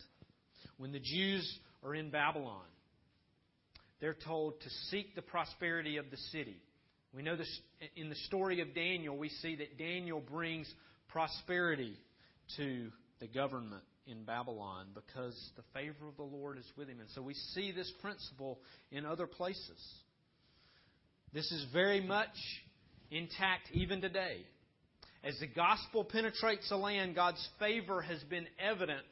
When 0.76 0.92
the 0.92 1.00
Jews 1.00 1.58
are 1.82 1.94
in 1.94 2.10
Babylon, 2.10 2.66
they're 4.00 4.16
told 4.26 4.60
to 4.60 4.68
seek 4.90 5.14
the 5.14 5.22
prosperity 5.22 5.96
of 5.96 6.10
the 6.10 6.18
city. 6.32 6.60
We 7.14 7.22
know 7.22 7.36
this 7.36 7.60
in 7.96 8.10
the 8.10 8.14
story 8.26 8.60
of 8.60 8.74
Daniel, 8.74 9.16
we 9.16 9.30
see 9.30 9.56
that 9.56 9.78
Daniel 9.78 10.20
brings 10.20 10.70
prosperity 11.08 11.96
to 12.58 12.90
the 13.20 13.26
government 13.26 13.84
in 14.06 14.24
Babylon 14.24 14.88
because 14.94 15.34
the 15.56 15.62
favor 15.72 16.08
of 16.08 16.16
the 16.16 16.22
Lord 16.22 16.58
is 16.58 16.64
with 16.76 16.88
him. 16.88 17.00
And 17.00 17.08
so 17.14 17.22
we 17.22 17.34
see 17.54 17.72
this 17.72 17.90
principle 18.02 18.58
in 18.90 19.06
other 19.06 19.26
places. 19.26 19.80
This 21.32 21.50
is 21.50 21.64
very 21.72 22.00
much 22.00 22.28
intact 23.10 23.70
even 23.72 24.02
today. 24.02 24.44
As 25.24 25.38
the 25.40 25.46
gospel 25.46 26.04
penetrates 26.04 26.68
the 26.68 26.76
land, 26.76 27.14
God's 27.14 27.48
favor 27.58 28.02
has 28.02 28.22
been 28.24 28.46
evident 28.58 29.04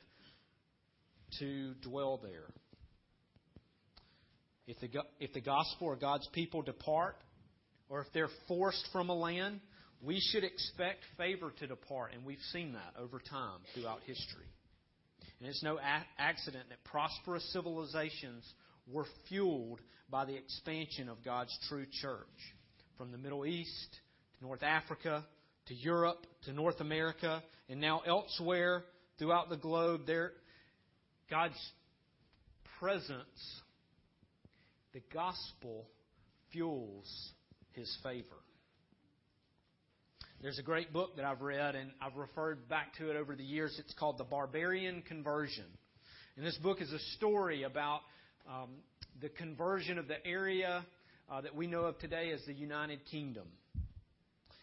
to 1.39 1.73
dwell 1.83 2.21
there. 2.23 2.51
If 4.67 4.81
the, 4.81 4.89
if 5.19 5.33
the 5.33 5.41
gospel 5.41 5.87
or 5.87 5.97
God's 5.97 6.29
people 6.33 6.61
depart, 6.61 7.17
or 7.89 8.03
if 8.03 8.07
they're 8.13 8.29
forced 8.47 8.87
from 8.93 9.09
a 9.09 9.15
land, 9.15 9.61
we 10.03 10.21
should 10.21 10.45
expect 10.45 10.99
favor 11.17 11.53
to 11.59 11.67
depart, 11.67 12.13
and 12.13 12.25
we've 12.25 12.39
seen 12.53 12.75
that 12.75 13.01
over 13.01 13.19
time 13.19 13.61
throughout 13.75 14.01
history. 14.07 14.47
And 15.39 15.49
it's 15.49 15.63
no 15.63 15.79
accident 16.19 16.65
that 16.69 16.85
prosperous 16.85 17.51
civilizations 17.53 18.45
were 18.93 19.07
fueled 19.29 19.81
by 20.11 20.25
the 20.25 20.37
expansion 20.37 21.09
of 21.09 21.25
God's 21.25 21.57
true 21.69 21.87
church. 22.01 22.27
From 22.99 23.13
the 23.13 23.19
Middle 23.19 23.47
East 23.47 23.97
to 24.39 24.45
North 24.45 24.63
Africa 24.63 25.25
to 25.67 25.75
Europe 25.75 26.27
to 26.45 26.53
North 26.53 26.81
America 26.81 27.43
and 27.69 27.81
now 27.81 28.03
elsewhere 28.07 28.85
throughout 29.19 29.49
the 29.49 29.57
globe, 29.57 30.03
there, 30.07 30.33
God's 31.31 31.59
presence, 32.79 33.63
the 34.93 35.03
gospel 35.13 35.87
fuels 36.51 37.33
his 37.73 37.97
favor. 38.03 38.27
There's 40.43 40.59
a 40.59 40.63
great 40.63 40.93
book 40.93 41.17
that 41.17 41.25
I've 41.27 41.43
read, 41.43 41.75
and 41.75 41.91
I've 42.01 42.17
referred 42.17 42.67
back 42.69 42.95
to 42.97 43.11
it 43.11 43.17
over 43.17 43.37
the 43.37 43.45
years. 43.45 43.77
It's 43.79 43.93
called 43.93 44.17
The 44.17 44.25
Barbarian 44.25 45.03
Conversion. 45.03 45.67
And 46.37 46.47
this 46.47 46.57
book 46.57 46.81
is 46.81 46.91
a 46.93 46.99
story 47.17 47.65
about 47.65 48.01
um, 48.51 48.71
the 49.21 49.29
conversion 49.29 49.99
of 49.99 50.09
the 50.09 50.27
area 50.27 50.85
uh, 51.31 51.41
that 51.41 51.55
we 51.55 51.67
know 51.67 51.83
of 51.83 51.99
today 51.99 52.33
as 52.33 52.41
the 52.47 52.53
United 52.53 53.01
Kingdom. 53.11 53.47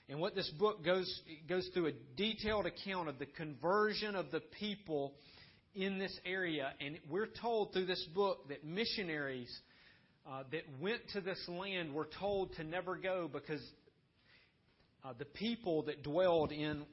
And 0.10 0.20
what 0.20 0.36
this 0.36 0.50
book 0.58 0.84
goes 0.84 1.22
goes 1.50 1.70
through 1.74 1.88
a 1.88 1.91
detailed 2.15 2.65
account 2.65 3.10
of 3.10 3.20
the 3.20 3.25
conversion 3.25 4.15
of 4.15 4.32
the 4.32 4.41
people 4.60 5.13
in 5.75 6.00
this 6.00 6.17
area. 6.25 6.74
And 6.79 6.98
we're 7.10 7.27
told 7.41 7.74
through 7.74 7.86
this 7.86 8.06
book 8.13 8.48
that 8.50 8.65
missionaries 8.65 9.53
uh, 10.29 10.44
that 10.51 10.63
went 10.82 11.01
to 11.13 11.22
this 11.22 11.41
land 11.48 11.94
were 11.94 12.08
told 12.20 12.53
to 12.56 12.63
never 12.63 12.96
go 12.96 13.29
because 13.32 13.62
uh, 15.03 15.13
the 15.17 15.25
people 15.25 15.84
that 15.84 16.03
dwelled 16.03 16.51
in 16.51 16.84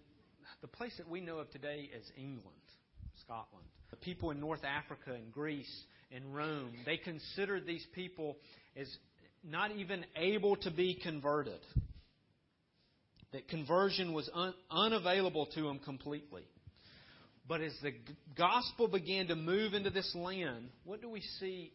the 0.60 0.68
place 0.68 0.92
that 0.98 1.08
we 1.08 1.20
know 1.20 1.38
of 1.38 1.50
today 1.50 1.88
as 1.96 2.02
England, 2.16 2.56
Scotland, 3.24 3.66
the 3.90 3.96
people 3.96 4.30
in 4.30 4.40
North 4.40 4.64
Africa 4.64 5.12
and 5.14 5.32
Greece 5.32 5.84
and 6.14 6.34
Rome, 6.34 6.72
they 6.86 6.96
considered 6.96 7.66
these 7.66 7.84
people 7.94 8.36
as 8.76 8.86
not 9.42 9.72
even 9.72 10.04
able 10.16 10.56
to 10.56 10.70
be 10.70 10.98
converted. 11.02 11.60
That 13.32 13.48
conversion 13.48 14.12
was 14.12 14.30
un- 14.32 14.54
unavailable 14.70 15.46
to 15.54 15.62
them 15.62 15.80
completely. 15.80 16.44
But 17.48 17.60
as 17.60 17.72
the 17.82 17.92
gospel 18.38 18.88
began 18.88 19.26
to 19.26 19.34
move 19.34 19.74
into 19.74 19.90
this 19.90 20.14
land, 20.14 20.68
what 20.84 21.02
do 21.02 21.10
we 21.10 21.20
see 21.40 21.72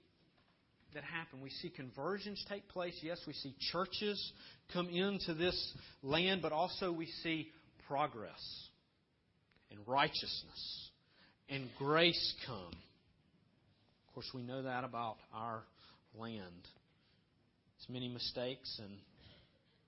that 0.93 1.03
happen? 1.03 1.41
We 1.41 1.51
see 1.51 1.69
conversions 1.69 2.43
take 2.49 2.67
place. 2.69 2.95
Yes, 3.03 3.19
we 3.27 3.33
see 3.33 3.53
churches 3.71 4.31
come 4.73 4.89
into 4.89 5.33
this 5.33 5.73
land, 6.01 6.41
but 6.41 6.51
also 6.51 6.91
we 6.91 7.07
see 7.23 7.51
progress 7.87 8.39
and 9.69 9.79
righteousness 9.85 10.89
and 11.49 11.69
grace 11.77 12.33
come. 12.47 12.71
Course, 14.19 14.33
we 14.33 14.43
know 14.43 14.63
that 14.63 14.83
about 14.83 15.15
our 15.33 15.63
land. 16.13 16.67
As 17.81 17.87
many 17.87 18.09
mistakes 18.09 18.77
and 18.83 18.91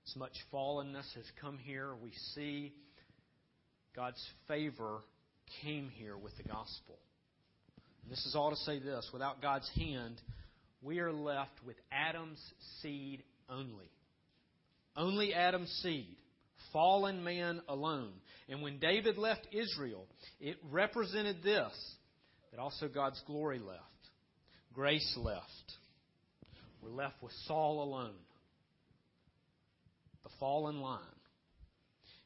as 0.08 0.16
much 0.16 0.32
fallenness 0.50 1.04
has 1.16 1.24
come 1.38 1.58
here, 1.58 1.90
we 2.02 2.12
see 2.34 2.72
God's 3.94 4.26
favor 4.48 5.00
came 5.60 5.90
here 5.98 6.16
with 6.16 6.34
the 6.38 6.44
gospel. 6.44 6.98
And 8.02 8.10
this 8.10 8.24
is 8.24 8.34
all 8.34 8.48
to 8.48 8.56
say 8.56 8.78
this 8.78 9.06
without 9.12 9.42
God's 9.42 9.70
hand, 9.76 10.18
we 10.80 11.00
are 11.00 11.12
left 11.12 11.62
with 11.66 11.76
Adam's 11.92 12.40
seed 12.80 13.22
only. 13.50 13.90
Only 14.96 15.34
Adam's 15.34 15.68
seed. 15.82 16.16
Fallen 16.72 17.22
man 17.22 17.60
alone. 17.68 18.12
And 18.48 18.62
when 18.62 18.78
David 18.78 19.18
left 19.18 19.46
Israel, 19.52 20.06
it 20.40 20.56
represented 20.70 21.42
this 21.42 21.72
that 22.50 22.58
also 22.58 22.88
God's 22.88 23.20
glory 23.26 23.58
left, 23.58 23.82
grace 24.72 25.16
left. 25.16 25.46
We're 26.82 26.90
left 26.90 27.22
with 27.22 27.32
Saul 27.46 27.82
alone, 27.82 28.14
the 30.24 30.30
fallen 30.40 30.80
line. 30.80 31.00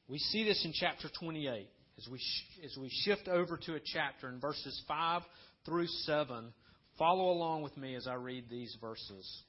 We 0.08 0.18
see 0.18 0.44
this 0.44 0.64
in 0.64 0.72
chapter 0.72 1.08
28 1.18 1.68
as 1.98 2.08
we, 2.10 2.20
as 2.64 2.76
we 2.80 2.88
shift 2.90 3.28
over 3.28 3.56
to 3.66 3.74
a 3.74 3.80
chapter 3.84 4.28
in 4.28 4.40
verses 4.40 4.80
5 4.86 5.22
through 5.64 5.86
7. 5.86 6.52
Follow 6.98 7.30
along 7.32 7.62
with 7.62 7.76
me 7.76 7.94
as 7.94 8.06
I 8.06 8.14
read 8.14 8.44
these 8.48 8.76
verses. 8.80 9.42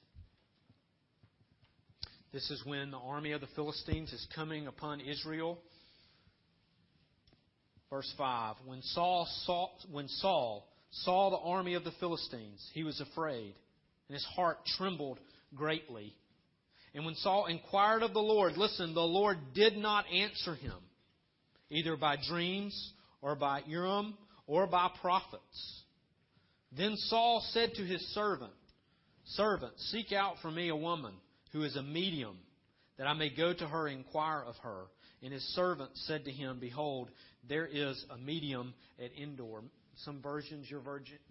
This 2.32 2.50
is 2.50 2.62
when 2.66 2.90
the 2.90 2.98
army 2.98 3.32
of 3.32 3.40
the 3.40 3.46
Philistines 3.54 4.12
is 4.12 4.26
coming 4.34 4.66
upon 4.66 5.00
Israel. 5.00 5.58
Verse 7.88 8.12
5 8.18 8.56
When 8.66 8.82
Saul 8.82 9.26
saw, 9.46 9.68
when 9.90 10.08
Saul 10.08 10.68
saw 10.90 11.30
the 11.30 11.36
army 11.36 11.74
of 11.74 11.84
the 11.84 11.92
Philistines, 12.00 12.66
he 12.74 12.84
was 12.84 13.00
afraid, 13.00 13.54
and 14.08 14.14
his 14.14 14.26
heart 14.34 14.58
trembled 14.76 15.18
greatly. 15.54 16.14
And 16.94 17.04
when 17.04 17.14
Saul 17.16 17.46
inquired 17.46 18.02
of 18.02 18.14
the 18.14 18.20
Lord, 18.20 18.56
listen, 18.56 18.94
the 18.94 19.00
Lord 19.00 19.38
did 19.54 19.76
not 19.76 20.06
answer 20.12 20.54
him 20.54 20.74
either 21.70 21.96
by 21.96 22.16
dreams 22.28 22.92
or 23.20 23.34
by 23.34 23.62
Urim 23.66 24.16
or 24.46 24.66
by 24.66 24.88
prophets. 25.00 25.82
Then 26.76 26.96
Saul 26.96 27.44
said 27.52 27.74
to 27.74 27.82
his 27.84 28.00
servant, 28.14 28.52
Servant, 29.24 29.72
seek 29.78 30.12
out 30.12 30.36
for 30.40 30.50
me 30.50 30.68
a 30.68 30.76
woman 30.76 31.12
who 31.52 31.62
is 31.62 31.76
a 31.76 31.82
medium, 31.82 32.36
that 32.96 33.06
I 33.06 33.12
may 33.14 33.30
go 33.34 33.52
to 33.52 33.66
her 33.66 33.86
and 33.86 33.98
inquire 33.98 34.42
of 34.42 34.56
her. 34.62 34.84
And 35.22 35.32
his 35.32 35.42
servant 35.54 35.90
said 35.94 36.24
to 36.24 36.30
him, 36.30 36.58
Behold, 36.60 37.10
there 37.48 37.66
is 37.66 38.02
a 38.10 38.16
medium 38.16 38.74
at 39.02 39.10
Endor. 39.20 39.62
Some 40.04 40.22
versions, 40.22 40.70
your 40.70 40.80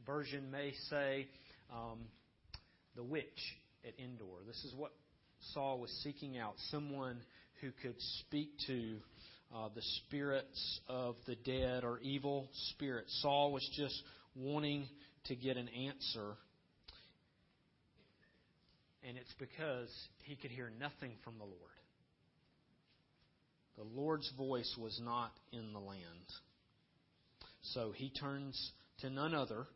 version 0.06 0.52
may 0.52 0.74
say, 0.90 1.28
um, 1.72 2.00
the 2.96 3.04
witch 3.04 3.56
at 3.86 3.94
Endor. 4.00 4.44
This 4.46 4.64
is 4.66 4.74
what 4.76 4.92
Saul 5.54 5.80
was 5.80 5.92
seeking 6.04 6.38
out 6.38 6.56
someone 6.70 7.20
who 7.62 7.72
could 7.82 7.96
speak 8.20 8.50
to 8.68 8.98
uh, 9.56 9.70
the 9.74 9.82
spirits 9.82 10.82
of 10.90 11.16
the 11.26 11.36
dead 11.36 11.84
or 11.84 12.00
evil 12.00 12.50
spirits. 12.72 13.18
Saul 13.22 13.54
was 13.54 13.68
just 13.76 14.02
wanting 14.36 14.88
to 15.26 15.36
get 15.36 15.58
an 15.58 15.70
answer. 15.70 16.36
And 19.08 19.18
it's 19.18 19.34
because 19.40 19.90
he 20.24 20.36
could 20.36 20.52
hear 20.52 20.72
nothing 20.80 21.12
from 21.24 21.38
the 21.38 21.46
Lord. 21.46 21.56
The 23.78 23.84
Lord's 23.84 24.30
voice 24.38 24.76
was 24.78 25.00
not 25.04 25.32
in 25.54 25.72
the 25.72 25.80
land. 25.80 26.02
So 27.62 27.92
he 27.92 28.10
turns 28.10 28.72
to 29.00 29.10
none 29.10 29.34
other 29.34 29.68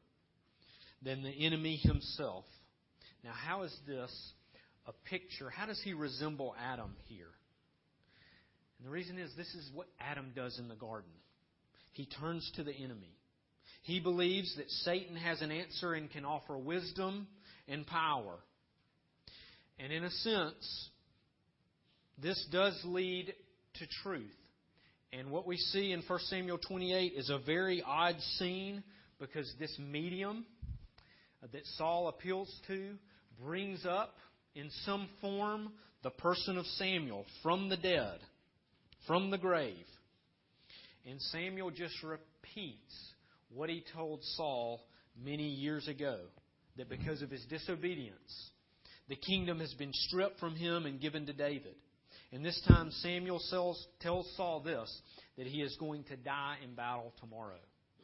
than 1.01 1.23
the 1.23 1.45
enemy 1.45 1.77
himself. 1.77 2.45
Now, 3.23 3.33
how 3.33 3.63
is 3.63 3.75
this 3.87 4.11
a 4.85 4.93
picture? 5.09 5.49
How 5.49 5.65
does 5.65 5.81
he 5.83 5.93
resemble 5.93 6.55
Adam 6.59 6.95
here? 7.05 7.29
And 8.79 8.87
the 8.87 8.91
reason 8.91 9.17
is 9.19 9.31
this 9.35 9.53
is 9.53 9.69
what 9.73 9.87
Adam 9.99 10.31
does 10.35 10.57
in 10.57 10.67
the 10.67 10.75
garden. 10.75 11.11
He 11.91 12.07
turns 12.07 12.49
to 12.55 12.63
the 12.63 12.73
enemy. 12.73 13.15
He 13.83 13.99
believes 13.99 14.55
that 14.57 14.69
Satan 14.69 15.15
has 15.15 15.41
an 15.41 15.51
answer 15.51 15.93
and 15.93 16.09
can 16.09 16.25
offer 16.25 16.57
wisdom 16.57 17.27
and 17.67 17.85
power. 17.85 18.37
And 19.79 19.91
in 19.91 20.03
a 20.03 20.09
sense, 20.09 20.89
this 22.21 22.43
does 22.51 22.79
lead 22.85 23.33
to 23.75 23.87
truth. 24.03 24.35
And 25.13 25.29
what 25.29 25.45
we 25.45 25.57
see 25.57 25.91
in 25.91 26.01
1 26.07 26.19
Samuel 26.29 26.57
28 26.57 27.13
is 27.15 27.29
a 27.29 27.39
very 27.39 27.83
odd 27.85 28.15
scene 28.37 28.83
because 29.19 29.51
this 29.59 29.77
medium 29.79 30.45
that 31.41 31.65
Saul 31.77 32.07
appeals 32.07 32.53
to 32.67 32.95
brings 33.43 33.85
up 33.85 34.15
in 34.55 34.69
some 34.85 35.09
form 35.19 35.73
the 36.03 36.11
person 36.11 36.57
of 36.57 36.65
Samuel 36.65 37.25
from 37.43 37.69
the 37.69 37.77
dead 37.77 38.19
from 39.07 39.29
the 39.31 39.37
grave. 39.37 39.85
And 41.05 41.19
Samuel 41.21 41.71
just 41.71 41.95
repeats 42.03 42.93
what 43.53 43.69
he 43.69 43.83
told 43.93 44.23
Saul 44.35 44.81
many 45.21 45.47
years 45.47 45.87
ago 45.87 46.19
that 46.77 46.89
because 46.89 47.21
of 47.21 47.29
his 47.29 47.43
disobedience, 47.49 48.51
the 49.09 49.15
kingdom 49.15 49.59
has 49.59 49.73
been 49.73 49.91
stripped 49.93 50.39
from 50.39 50.55
him 50.55 50.85
and 50.85 51.01
given 51.01 51.25
to 51.25 51.33
David. 51.33 51.75
And 52.33 52.45
this 52.45 52.61
time, 52.67 52.91
Samuel 52.91 53.41
tells 53.99 54.33
Saul 54.37 54.61
this 54.61 55.01
that 55.37 55.47
he 55.47 55.61
is 55.61 55.75
going 55.79 56.03
to 56.05 56.15
die 56.15 56.57
in 56.63 56.75
battle 56.75 57.13
tomorrow. 57.19 57.59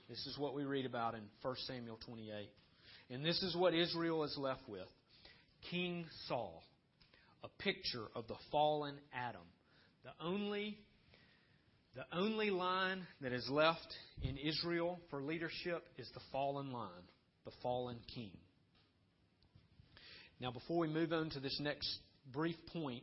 This 0.09 0.25
is 0.25 0.37
what 0.37 0.53
we 0.53 0.63
read 0.63 0.85
about 0.85 1.13
in 1.13 1.21
1 1.41 1.55
Samuel 1.65 1.99
28. 2.05 2.49
And 3.09 3.23
this 3.23 3.41
is 3.41 3.55
what 3.55 3.73
Israel 3.73 4.23
is 4.23 4.37
left 4.37 4.67
with 4.67 4.87
King 5.71 6.05
Saul, 6.27 6.63
a 7.43 7.47
picture 7.63 8.05
of 8.15 8.27
the 8.27 8.35
fallen 8.51 8.95
Adam, 9.13 9.41
the 10.03 10.25
only 10.25 10.77
the 11.95 12.05
only 12.15 12.51
line 12.51 13.07
that 13.21 13.33
is 13.33 13.49
left 13.49 13.87
in 14.21 14.37
Israel 14.37 14.99
for 15.09 15.19
leadership 15.19 15.83
is 15.97 16.07
the 16.13 16.19
fallen 16.31 16.71
line, 16.71 16.91
the 17.43 17.51
fallen 17.63 17.97
king. 18.13 18.29
Now, 20.39 20.51
before 20.51 20.77
we 20.77 20.87
move 20.87 21.11
on 21.11 21.31
to 21.31 21.39
this 21.39 21.59
next 21.59 21.89
brief 22.31 22.55
point, 22.71 23.01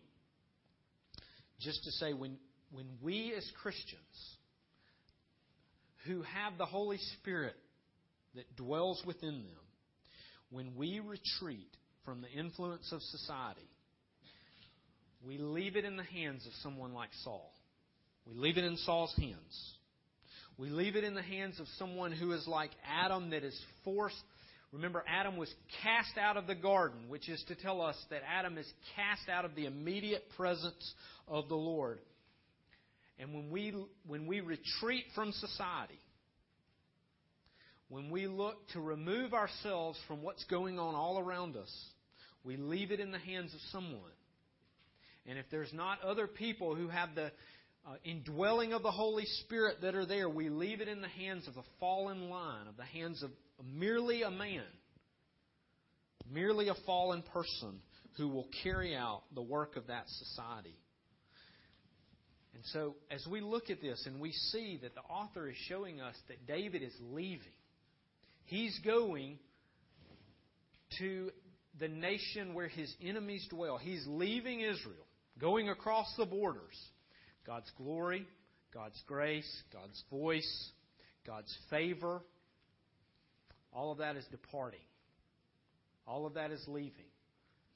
just 1.61 1.85
to 1.85 1.91
say 1.93 2.13
when, 2.13 2.37
when 2.73 2.87
we 3.03 3.33
as 3.37 3.49
Christians 3.63 4.01
who 6.07 6.23
have 6.23 6.59
the 6.59 6.67
Holy 6.67 6.99
Spirit 7.21 7.57
that 8.35 8.57
dwells 8.57 9.03
within 9.07 9.45
them, 9.45 9.65
when 10.51 10.77
we 10.77 11.01
retreat 11.01 11.69
from 12.05 12.21
the 12.21 12.31
influence 12.31 12.93
of 12.93 13.01
society, 13.03 13.69
we 15.27 15.39
leave 15.39 15.77
it 15.77 15.85
in 15.85 15.97
the 15.97 16.05
hands 16.05 16.47
of 16.47 16.53
someone 16.63 16.93
like 16.93 17.11
Saul. 17.23 17.53
We 18.27 18.35
leave 18.35 18.59
it 18.59 18.65
in 18.65 18.77
Saul's 18.79 19.15
hands. 19.17 19.75
We 20.59 20.69
leave 20.69 20.97
it 20.97 21.05
in 21.05 21.15
the 21.15 21.23
hands 21.23 21.59
of 21.59 21.67
someone 21.79 22.13
who 22.13 22.33
is 22.33 22.47
like 22.47 22.71
Adam 22.87 23.31
that 23.31 23.43
is 23.43 23.59
forced. 23.85 24.17
Remember, 24.75 25.05
Adam 25.07 25.37
was 25.37 25.53
cast 25.85 26.19
out 26.19 26.37
of 26.37 26.49
the 26.49 26.55
garden, 26.55 27.09
which 27.09 27.29
is 27.29 27.43
to 27.47 27.55
tell 27.55 27.81
us 27.81 27.97
that 28.11 28.23
Adam 28.29 28.59
is 28.59 28.67
cast 28.97 29.29
out 29.29 29.45
of 29.45 29.55
the 29.55 29.67
immediate 29.67 30.25
presence 30.37 30.95
of 31.29 31.49
the 31.49 31.55
Lord. 31.55 32.01
And 33.21 33.33
when 33.33 33.51
we, 33.51 33.73
when 34.05 34.27
we 34.27 34.41
retreat 34.41 35.05
from 35.15 35.31
society, 35.31 36.01
when 37.89 38.11
we 38.11 38.27
look 38.27 38.57
to 38.73 38.81
remove 38.81 39.33
ourselves 39.33 39.97
from 40.09 40.23
what's 40.23 40.43
going 40.47 40.81
on 40.81 40.97
all 40.97 41.21
around 41.21 41.57
us, 41.57 41.73
we 42.43 42.57
leave 42.57 42.91
it 42.91 42.99
in 42.99 43.13
the 43.13 43.19
hands 43.19 43.55
of 43.55 43.61
someone. 43.71 44.11
And 45.25 45.39
if 45.39 45.47
there's 45.53 45.73
not 45.73 46.03
other 46.03 46.27
people 46.27 46.75
who 46.75 46.89
have 46.89 47.15
the 47.15 47.31
uh, 47.87 47.95
indwelling 48.05 48.73
of 48.73 48.83
the 48.83 48.91
Holy 48.91 49.25
Spirit 49.43 49.77
that 49.83 49.95
are 49.95 50.07
there, 50.07 50.29
we 50.29 50.49
leave 50.49 50.81
it 50.81 50.89
in 50.89 51.01
the 51.01 51.09
hands 51.09 51.47
of 51.47 51.55
the 51.55 51.63
fallen 51.79 52.29
line, 52.29 52.67
of 52.67 52.77
the 52.77 52.83
hands 52.85 53.23
of 53.23 53.31
merely 53.63 54.23
a 54.23 54.31
man, 54.31 54.65
merely 56.31 56.69
a 56.69 56.75
fallen 56.87 57.23
person 57.23 57.81
who 58.17 58.29
will 58.29 58.49
carry 58.63 58.95
out 58.95 59.23
the 59.35 59.43
work 59.43 59.77
of 59.77 59.89
that 59.89 60.09
society. 60.09 60.77
And 62.55 62.63
so, 62.67 62.95
as 63.11 63.27
we 63.27 63.41
look 63.41 63.71
at 63.71 63.81
this 63.81 64.05
and 64.07 64.21
we 64.21 64.33
see 64.33 64.79
that 64.83 64.95
the 64.95 65.01
author 65.03 65.49
is 65.49 65.57
showing 65.69 66.01
us 66.01 66.15
that 66.29 66.47
David 66.47 66.83
is 66.83 66.95
leaving, 67.11 67.41
he's 68.45 68.79
going 68.85 69.39
to 70.99 71.31
the 71.81 71.89
nation 71.89 72.55
where 72.55 72.69
his 72.69 72.93
enemies 73.03 73.47
dwell. 73.51 73.79
He's 73.79 74.05
leaving 74.07 74.61
Israel, 74.61 75.07
going 75.41 75.69
across 75.69 76.07
the 76.17 76.27
borders. 76.27 76.79
God's 77.45 77.71
glory, 77.77 78.27
God's 78.73 79.01
grace, 79.07 79.63
God's 79.73 80.03
voice, 80.11 80.71
God's 81.27 81.55
favor, 81.71 82.23
all 83.75 83.93
of 83.93 83.99
that 83.99 84.17
is 84.17 84.25
departing. 84.31 84.81
All 86.07 86.27
of 86.27 86.35
that 86.35 86.51
is 86.51 86.63
leaving. 86.69 87.11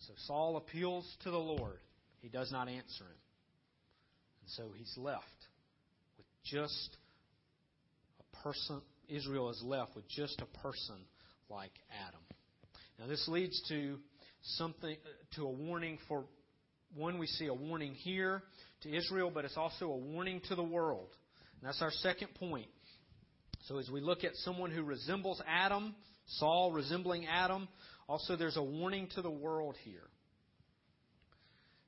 So 0.01 0.13
Saul 0.27 0.57
appeals 0.57 1.05
to 1.25 1.31
the 1.31 1.39
Lord. 1.39 1.79
He 2.21 2.29
does 2.29 2.53
not 2.53 2.69
answer 2.69 3.05
him. 3.05 3.21
And 4.43 4.51
so 4.51 4.71
he's 4.77 4.93
left 4.97 5.25
with 6.17 6.27
just 6.45 6.97
a 8.21 8.37
person. 8.43 8.81
Israel 9.09 9.51
is 9.51 9.61
left 9.65 9.97
with 9.97 10.09
just 10.09 10.41
a 10.41 10.59
person 10.59 10.97
like 11.51 11.73
Adam. 12.07 12.21
Now 12.99 13.07
this 13.07 13.27
leads 13.29 13.61
to 13.69 13.97
something 14.43 14.97
to 15.35 15.43
a 15.43 15.51
warning 15.51 15.99
for 16.07 16.25
one 16.95 17.19
we 17.19 17.27
see 17.27 17.47
a 17.47 17.55
warning 17.55 17.95
here 17.95 18.43
to 18.83 18.97
Israel, 18.97 19.31
but 19.33 19.45
it's 19.45 19.57
also 19.57 19.87
a 19.87 19.97
warning 19.97 20.41
to 20.49 20.55
the 20.55 20.63
world. 20.63 21.09
And 21.61 21.69
that's 21.69 21.83
our 21.83 21.91
second 21.91 22.35
point. 22.35 22.69
So 23.69 23.77
as 23.77 23.91
we 23.91 24.01
look 24.01 24.25
at 24.25 24.35
someone 24.37 24.71
who 24.71 24.83
resembles 24.83 25.43
Adam, 25.47 25.95
Saul 26.39 26.73
resembling 26.73 27.27
Adam, 27.27 27.69
also 28.09 28.35
there's 28.35 28.57
a 28.57 28.63
warning 28.63 29.09
to 29.15 29.21
the 29.21 29.31
world 29.31 29.77
here. 29.85 30.09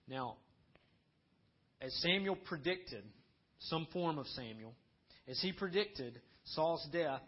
Now, 0.07 0.37
as 1.81 1.91
Samuel 2.03 2.37
predicted, 2.37 3.03
some 3.61 3.87
form 3.95 4.19
of 4.19 4.27
Samuel, 4.27 4.75
as 5.27 5.41
he 5.41 5.53
predicted 5.53 6.21
Saul's 6.45 6.87
death, 6.93 7.23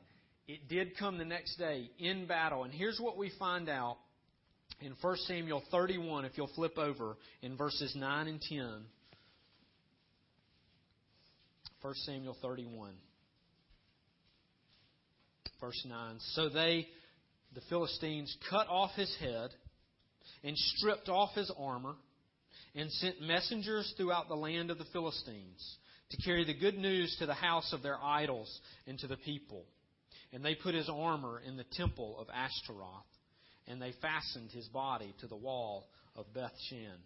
it 0.46 0.68
did 0.68 0.98
come 0.98 1.16
the 1.16 1.24
next 1.24 1.56
day 1.56 1.90
in 1.98 2.26
battle. 2.26 2.64
And 2.64 2.74
here's 2.74 3.00
what 3.00 3.16
we 3.16 3.32
find 3.38 3.70
out 3.70 3.96
in 4.82 4.92
1 5.00 5.16
Samuel 5.28 5.62
31, 5.70 6.26
if 6.26 6.32
you'll 6.36 6.50
flip 6.54 6.76
over 6.76 7.16
in 7.40 7.56
verses 7.56 7.94
9 7.96 8.28
and 8.28 8.40
10. 8.40 8.84
1 11.80 11.94
Samuel 12.04 12.36
31, 12.42 12.92
verse 15.62 15.86
9. 15.88 16.16
So 16.34 16.48
they, 16.48 16.88
the 17.54 17.62
Philistines, 17.70 18.36
cut 18.50 18.66
off 18.68 18.90
his 18.96 19.14
head 19.20 19.50
and 20.42 20.58
stripped 20.58 21.08
off 21.08 21.30
his 21.34 21.50
armor 21.56 21.94
and 22.74 22.90
sent 22.90 23.22
messengers 23.22 23.94
throughout 23.96 24.28
the 24.28 24.34
land 24.34 24.70
of 24.70 24.78
the 24.78 24.84
Philistines 24.92 25.78
to 26.10 26.16
carry 26.22 26.44
the 26.44 26.58
good 26.58 26.76
news 26.76 27.14
to 27.20 27.26
the 27.26 27.34
house 27.34 27.72
of 27.72 27.82
their 27.82 27.96
idols 28.02 28.60
and 28.86 28.98
to 28.98 29.06
the 29.06 29.16
people. 29.16 29.64
And 30.32 30.44
they 30.44 30.56
put 30.56 30.74
his 30.74 30.90
armor 30.92 31.40
in 31.46 31.56
the 31.56 31.64
temple 31.76 32.18
of 32.18 32.26
Ashtaroth 32.34 33.06
and 33.68 33.80
they 33.80 33.92
fastened 34.02 34.50
his 34.50 34.66
body 34.68 35.14
to 35.20 35.28
the 35.28 35.36
wall 35.36 35.86
of 36.16 36.26
Beth 36.34 36.52
Shan. 36.68 36.98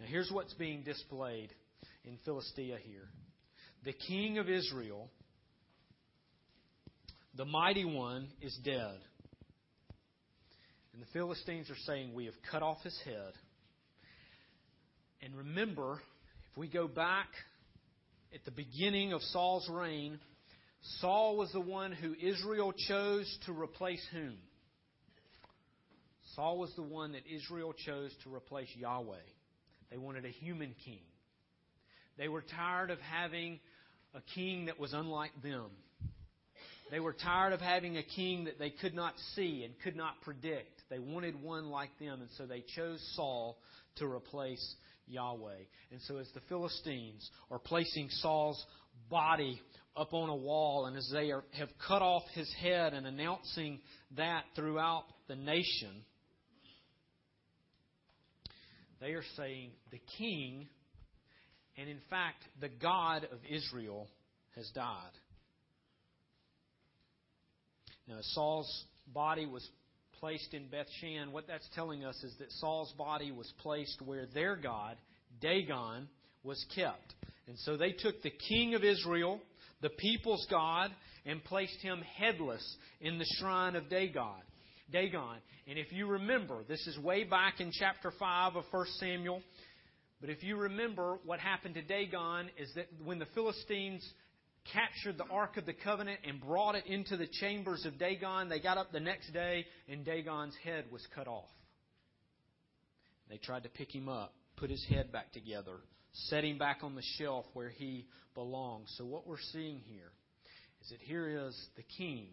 Now, 0.00 0.06
here's 0.06 0.30
what's 0.32 0.54
being 0.54 0.82
displayed 0.82 1.50
in 2.04 2.16
Philistia 2.24 2.78
here. 2.82 3.08
The 3.84 3.92
king 3.92 4.38
of 4.38 4.48
Israel, 4.48 5.10
the 7.36 7.44
mighty 7.44 7.84
one, 7.84 8.28
is 8.40 8.58
dead. 8.64 8.98
And 10.92 11.02
the 11.02 11.06
Philistines 11.12 11.70
are 11.70 11.76
saying, 11.86 12.12
We 12.14 12.26
have 12.26 12.34
cut 12.50 12.62
off 12.62 12.82
his 12.82 12.98
head. 13.04 13.32
And 15.22 15.34
remember, 15.36 16.00
if 16.50 16.58
we 16.58 16.68
go 16.68 16.88
back 16.88 17.28
at 18.34 18.44
the 18.44 18.50
beginning 18.50 19.12
of 19.12 19.22
Saul's 19.22 19.68
reign, 19.70 20.18
Saul 21.00 21.36
was 21.36 21.50
the 21.52 21.60
one 21.60 21.92
who 21.92 22.14
Israel 22.20 22.72
chose 22.88 23.38
to 23.46 23.52
replace 23.52 24.04
whom? 24.12 24.36
Saul 26.34 26.58
was 26.58 26.72
the 26.76 26.82
one 26.82 27.12
that 27.12 27.22
Israel 27.30 27.72
chose 27.86 28.10
to 28.24 28.34
replace 28.34 28.68
Yahweh. 28.76 29.16
They 29.90 29.98
wanted 29.98 30.24
a 30.24 30.30
human 30.30 30.74
king. 30.84 31.02
They 32.18 32.28
were 32.28 32.42
tired 32.42 32.90
of 32.90 32.98
having 33.00 33.60
a 34.14 34.20
king 34.34 34.66
that 34.66 34.78
was 34.78 34.92
unlike 34.92 35.32
them. 35.42 35.70
They 36.92 37.00
were 37.00 37.14
tired 37.14 37.54
of 37.54 37.62
having 37.62 37.96
a 37.96 38.02
king 38.02 38.44
that 38.44 38.58
they 38.58 38.68
could 38.68 38.92
not 38.92 39.14
see 39.34 39.64
and 39.64 39.72
could 39.82 39.96
not 39.96 40.20
predict. 40.20 40.82
They 40.90 40.98
wanted 40.98 41.42
one 41.42 41.70
like 41.70 41.88
them, 41.98 42.20
and 42.20 42.28
so 42.36 42.44
they 42.44 42.62
chose 42.76 43.02
Saul 43.16 43.56
to 43.96 44.06
replace 44.06 44.62
Yahweh. 45.06 45.56
And 45.90 46.02
so, 46.02 46.18
as 46.18 46.28
the 46.34 46.42
Philistines 46.50 47.30
are 47.50 47.58
placing 47.58 48.10
Saul's 48.10 48.62
body 49.08 49.58
up 49.96 50.12
on 50.12 50.28
a 50.28 50.36
wall, 50.36 50.84
and 50.84 50.94
as 50.94 51.08
they 51.10 51.30
are, 51.30 51.44
have 51.52 51.70
cut 51.88 52.02
off 52.02 52.24
his 52.34 52.52
head 52.60 52.92
and 52.92 53.06
announcing 53.06 53.80
that 54.18 54.44
throughout 54.54 55.04
the 55.28 55.36
nation, 55.36 56.04
they 59.00 59.12
are 59.12 59.24
saying 59.38 59.70
the 59.90 60.00
king, 60.18 60.68
and 61.78 61.88
in 61.88 62.00
fact, 62.10 62.42
the 62.60 62.68
God 62.68 63.26
of 63.32 63.38
Israel, 63.48 64.08
has 64.56 64.68
died. 64.74 65.10
Now, 68.08 68.18
Saul's 68.20 68.84
body 69.12 69.46
was 69.46 69.66
placed 70.18 70.54
in 70.54 70.68
Beth 70.68 70.86
Shan. 71.00 71.32
What 71.32 71.46
that's 71.46 71.68
telling 71.74 72.04
us 72.04 72.16
is 72.22 72.34
that 72.38 72.50
Saul's 72.52 72.92
body 72.98 73.32
was 73.32 73.52
placed 73.60 74.00
where 74.02 74.26
their 74.32 74.56
God, 74.56 74.96
Dagon, 75.40 76.08
was 76.42 76.64
kept. 76.74 77.14
And 77.48 77.58
so 77.58 77.76
they 77.76 77.92
took 77.92 78.22
the 78.22 78.32
king 78.48 78.74
of 78.74 78.84
Israel, 78.84 79.40
the 79.80 79.90
people's 79.90 80.46
God, 80.50 80.90
and 81.26 81.42
placed 81.44 81.80
him 81.80 82.02
headless 82.16 82.76
in 83.00 83.18
the 83.18 83.26
shrine 83.38 83.76
of 83.76 83.88
Dagon. 83.88 84.42
Dagon. 84.92 85.38
And 85.66 85.78
if 85.78 85.92
you 85.92 86.06
remember, 86.06 86.64
this 86.68 86.86
is 86.86 86.98
way 86.98 87.24
back 87.24 87.60
in 87.60 87.70
chapter 87.72 88.12
5 88.18 88.56
of 88.56 88.64
1 88.70 88.86
Samuel. 88.98 89.42
But 90.20 90.30
if 90.30 90.42
you 90.42 90.56
remember, 90.56 91.18
what 91.24 91.40
happened 91.40 91.74
to 91.74 91.82
Dagon 91.82 92.48
is 92.56 92.72
that 92.74 92.86
when 93.04 93.18
the 93.18 93.26
Philistines 93.34 94.08
captured 94.72 95.18
the 95.18 95.26
Ark 95.30 95.56
of 95.56 95.66
the 95.66 95.72
Covenant 95.72 96.20
and 96.26 96.40
brought 96.40 96.74
it 96.74 96.86
into 96.86 97.16
the 97.16 97.26
chambers 97.26 97.84
of 97.84 97.98
Dagon, 97.98 98.48
they 98.48 98.60
got 98.60 98.78
up 98.78 98.92
the 98.92 99.00
next 99.00 99.32
day 99.32 99.66
and 99.88 100.04
Dagon's 100.04 100.54
head 100.64 100.84
was 100.90 101.06
cut 101.14 101.26
off. 101.26 101.48
They 103.28 103.38
tried 103.38 103.62
to 103.64 103.68
pick 103.68 103.94
him 103.94 104.08
up, 104.08 104.34
put 104.56 104.70
his 104.70 104.84
head 104.88 105.10
back 105.10 105.32
together, 105.32 105.76
set 106.12 106.44
him 106.44 106.58
back 106.58 106.80
on 106.82 106.94
the 106.94 107.02
shelf 107.18 107.46
where 107.54 107.70
he 107.70 108.06
belongs. 108.34 108.92
So 108.98 109.04
what 109.04 109.26
we're 109.26 109.40
seeing 109.52 109.80
here 109.86 110.12
is 110.82 110.90
that 110.90 111.00
here 111.00 111.46
is 111.46 111.56
the 111.76 111.84
king 111.98 112.28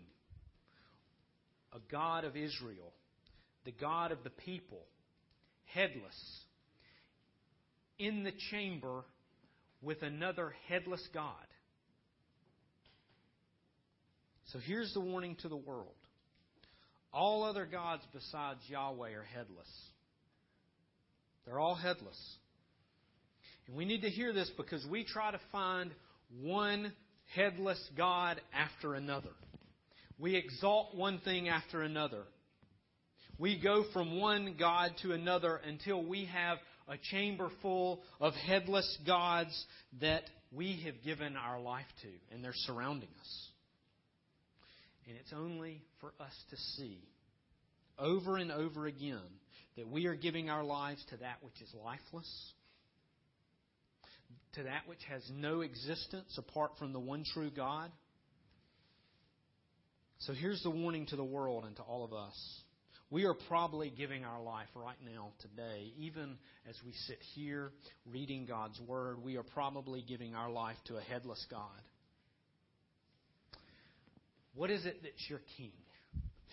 a 1.71 1.79
God 1.91 2.23
of 2.23 2.35
Israel, 2.35 2.93
the 3.63 3.71
God 3.71 4.11
of 4.11 4.23
the 4.23 4.31
people, 4.31 4.81
headless, 5.65 6.43
in 7.99 8.23
the 8.23 8.33
chamber 8.49 9.03
with 9.81 10.01
another 10.01 10.53
headless 10.67 11.07
God. 11.13 11.33
So 14.51 14.59
here's 14.59 14.93
the 14.93 14.99
warning 14.99 15.35
to 15.41 15.49
the 15.49 15.57
world 15.57 15.93
all 17.11 17.43
other 17.43 17.65
gods 17.65 18.03
besides 18.13 18.59
Yahweh 18.67 19.13
are 19.13 19.23
headless. 19.23 19.67
They're 21.45 21.59
all 21.59 21.75
headless. 21.75 22.37
And 23.67 23.75
we 23.75 23.85
need 23.85 24.01
to 24.01 24.09
hear 24.09 24.31
this 24.31 24.51
because 24.57 24.85
we 24.85 25.03
try 25.03 25.31
to 25.31 25.39
find 25.51 25.91
one 26.41 26.93
headless 27.35 27.83
God 27.97 28.39
after 28.53 28.93
another. 28.93 29.31
We 30.19 30.35
exalt 30.35 30.95
one 30.95 31.19
thing 31.19 31.49
after 31.49 31.81
another. 31.81 32.23
We 33.39 33.59
go 33.59 33.85
from 33.93 34.19
one 34.19 34.55
God 34.59 34.91
to 35.01 35.13
another 35.13 35.59
until 35.65 36.03
we 36.03 36.25
have 36.25 36.57
a 36.87 36.97
chamber 37.11 37.49
full 37.61 38.01
of 38.19 38.33
headless 38.33 38.97
gods 39.07 39.65
that 40.01 40.23
we 40.51 40.81
have 40.85 41.03
given 41.03 41.37
our 41.37 41.59
life 41.59 41.85
to, 42.01 42.09
and 42.33 42.43
they're 42.43 42.51
surrounding 42.53 43.09
us. 43.19 43.49
And 45.09 45.17
it's 45.17 45.33
only 45.35 45.81
for 45.99 46.13
us 46.19 46.33
to 46.51 46.55
see 46.77 47.01
over 47.97 48.37
and 48.37 48.51
over 48.51 48.85
again 48.85 49.17
that 49.75 49.87
we 49.89 50.05
are 50.05 50.15
giving 50.15 50.51
our 50.51 50.63
lives 50.63 51.03
to 51.09 51.17
that 51.17 51.37
which 51.41 51.59
is 51.63 51.73
lifeless, 51.83 52.53
to 54.53 54.63
that 54.63 54.83
which 54.85 54.99
has 55.09 55.23
no 55.35 55.61
existence 55.61 56.37
apart 56.37 56.73
from 56.77 56.93
the 56.93 56.99
one 56.99 57.23
true 57.33 57.49
God. 57.49 57.91
So 60.19 60.33
here's 60.33 60.61
the 60.61 60.69
warning 60.69 61.07
to 61.07 61.15
the 61.15 61.23
world 61.23 61.65
and 61.65 61.75
to 61.77 61.81
all 61.81 62.03
of 62.03 62.13
us. 62.13 62.61
We 63.09 63.25
are 63.25 63.33
probably 63.47 63.89
giving 63.89 64.25
our 64.25 64.43
life 64.43 64.67
right 64.75 64.97
now, 65.03 65.31
today, 65.39 65.91
even 65.97 66.37
as 66.69 66.75
we 66.85 66.93
sit 67.07 67.17
here 67.33 67.71
reading 68.05 68.45
God's 68.45 68.79
Word, 68.81 69.23
we 69.23 69.37
are 69.37 69.43
probably 69.43 70.03
giving 70.07 70.35
our 70.35 70.51
life 70.51 70.77
to 70.85 70.97
a 70.97 71.01
headless 71.01 71.43
God. 71.49 71.81
What 74.53 74.69
is 74.69 74.85
it 74.85 75.01
that's 75.03 75.29
your 75.29 75.41
king? 75.57 75.71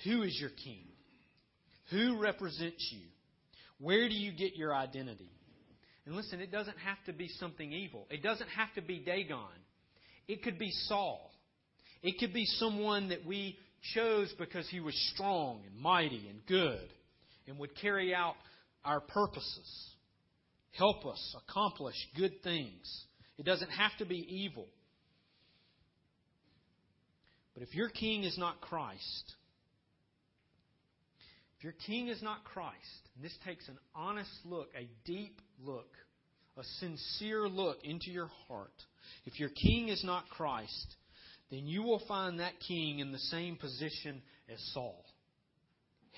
Who 0.05 0.23
is 0.23 0.37
your 0.41 0.51
king? 0.51 0.85
Who 1.91 2.21
represents 2.21 2.93
you? 2.93 3.07
Where 3.79 4.09
do 4.09 4.15
you 4.15 4.33
get 4.33 4.57
your 4.57 4.75
identity? 4.75 5.31
And 6.07 6.15
listen, 6.15 6.41
it 6.41 6.53
doesn't 6.53 6.79
have 6.79 6.99
to 7.07 7.13
be 7.13 7.29
something 7.41 7.73
evil. 7.73 8.07
It 8.11 8.23
doesn't 8.23 8.49
have 8.51 8.73
to 8.75 8.83
be 8.83 8.99
Dagon. 8.99 9.39
It 10.29 10.43
could 10.43 10.59
be 10.59 10.71
Saul. 10.89 11.31
It 12.03 12.19
could 12.19 12.33
be 12.33 12.45
someone 12.45 13.09
that 13.09 13.25
we 13.27 13.59
chose 13.95 14.33
because 14.39 14.69
he 14.69 14.81
was 14.81 14.95
strong 15.15 15.63
and 15.67 15.81
mighty 15.81 16.29
and 16.29 16.41
good 16.47 16.89
and 17.47 17.59
would 17.59 17.77
carry 17.81 18.15
out 18.15 18.35
our 18.85 19.01
purposes, 19.01 19.91
help 20.73 21.05
us 21.07 21.37
accomplish 21.49 21.95
good 22.17 22.43
things. 22.43 23.05
It 23.39 23.45
doesn't 23.45 23.71
have 23.71 23.97
to 23.99 24.07
be 24.07 24.17
evil. 24.17 24.67
But 27.57 27.63
if 27.63 27.75
your 27.75 27.89
king 27.89 28.25
is 28.25 28.37
not 28.37 28.61
Christ, 28.61 29.33
if 31.57 31.65
your 31.65 31.73
king 31.87 32.09
is 32.09 32.21
not 32.21 32.45
Christ, 32.45 32.77
and 33.15 33.25
this 33.25 33.35
takes 33.47 33.67
an 33.69 33.79
honest 33.95 34.31
look, 34.45 34.69
a 34.77 34.87
deep 35.07 35.41
look, 35.65 35.89
a 36.59 36.65
sincere 36.81 37.49
look 37.49 37.79
into 37.83 38.11
your 38.11 38.29
heart, 38.47 38.75
if 39.25 39.41
your 39.41 39.49
king 39.49 39.89
is 39.89 40.05
not 40.05 40.29
Christ, 40.29 40.97
then 41.51 41.67
you 41.67 41.83
will 41.83 42.03
find 42.07 42.41
that 42.41 42.61
king 42.69 42.99
in 42.99 43.11
the 43.11 43.19
same 43.19 43.57
position 43.57 44.21
as 44.53 44.61
Saul 44.75 45.03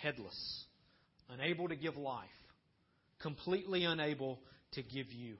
headless, 0.03 0.65
unable 1.29 1.69
to 1.69 1.77
give 1.77 1.97
life, 1.97 2.29
completely 3.21 3.85
unable 3.85 4.41
to 4.73 4.83
give 4.83 5.13
you. 5.13 5.37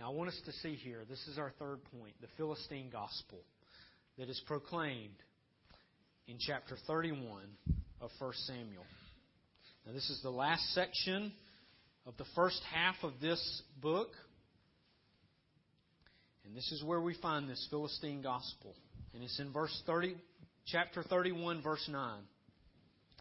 Now, 0.00 0.10
I 0.10 0.14
want 0.14 0.30
us 0.30 0.40
to 0.46 0.52
see 0.62 0.76
here 0.76 1.00
this 1.10 1.22
is 1.28 1.36
our 1.36 1.52
third 1.58 1.80
point 1.92 2.14
the 2.22 2.26
Philistine 2.38 2.88
gospel 2.90 3.38
that 4.16 4.30
is 4.30 4.42
proclaimed 4.46 5.12
in 6.26 6.38
chapter 6.40 6.78
31 6.86 7.42
of 8.00 8.08
1 8.18 8.32
Samuel. 8.46 8.86
Now, 9.84 9.92
this 9.92 10.08
is 10.08 10.22
the 10.22 10.30
last 10.30 10.62
section 10.72 11.32
of 12.06 12.16
the 12.16 12.24
first 12.34 12.62
half 12.72 12.94
of 13.02 13.12
this 13.20 13.62
book. 13.82 14.08
And 16.46 16.56
this 16.56 16.72
is 16.72 16.82
where 16.82 17.02
we 17.02 17.14
find 17.20 17.46
this 17.46 17.66
Philistine 17.68 18.22
gospel. 18.22 18.74
And 19.12 19.22
it's 19.22 19.38
in 19.38 19.52
verse 19.52 19.82
30, 19.86 20.14
chapter 20.66 21.02
31, 21.02 21.60
verse 21.60 21.86
9. 21.92 22.20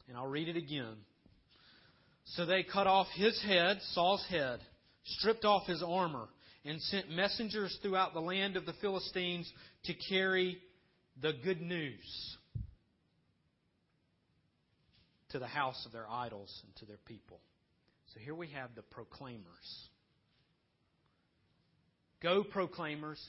And 0.07 0.15
I'll 0.15 0.27
read 0.27 0.47
it 0.47 0.55
again. 0.55 0.95
So 2.23 2.45
they 2.45 2.63
cut 2.63 2.87
off 2.87 3.07
his 3.15 3.37
head, 3.43 3.79
Saul's 3.91 4.25
head, 4.29 4.61
stripped 5.03 5.43
off 5.43 5.67
his 5.67 5.83
armor, 5.85 6.29
and 6.65 6.81
sent 6.81 7.09
messengers 7.09 7.77
throughout 7.81 8.13
the 8.13 8.19
land 8.19 8.57
of 8.57 8.65
the 8.65 8.73
Philistines 8.81 9.51
to 9.85 9.93
carry 10.09 10.57
the 11.21 11.33
good 11.43 11.61
news 11.61 12.37
to 15.29 15.39
the 15.39 15.47
house 15.47 15.85
of 15.85 15.91
their 15.91 16.09
idols 16.09 16.51
and 16.65 16.75
to 16.77 16.85
their 16.85 16.99
people. 17.05 17.39
So 18.13 18.19
here 18.19 18.35
we 18.35 18.47
have 18.49 18.71
the 18.75 18.81
proclaimers. 18.81 19.89
Go, 22.21 22.43
proclaimers. 22.43 23.19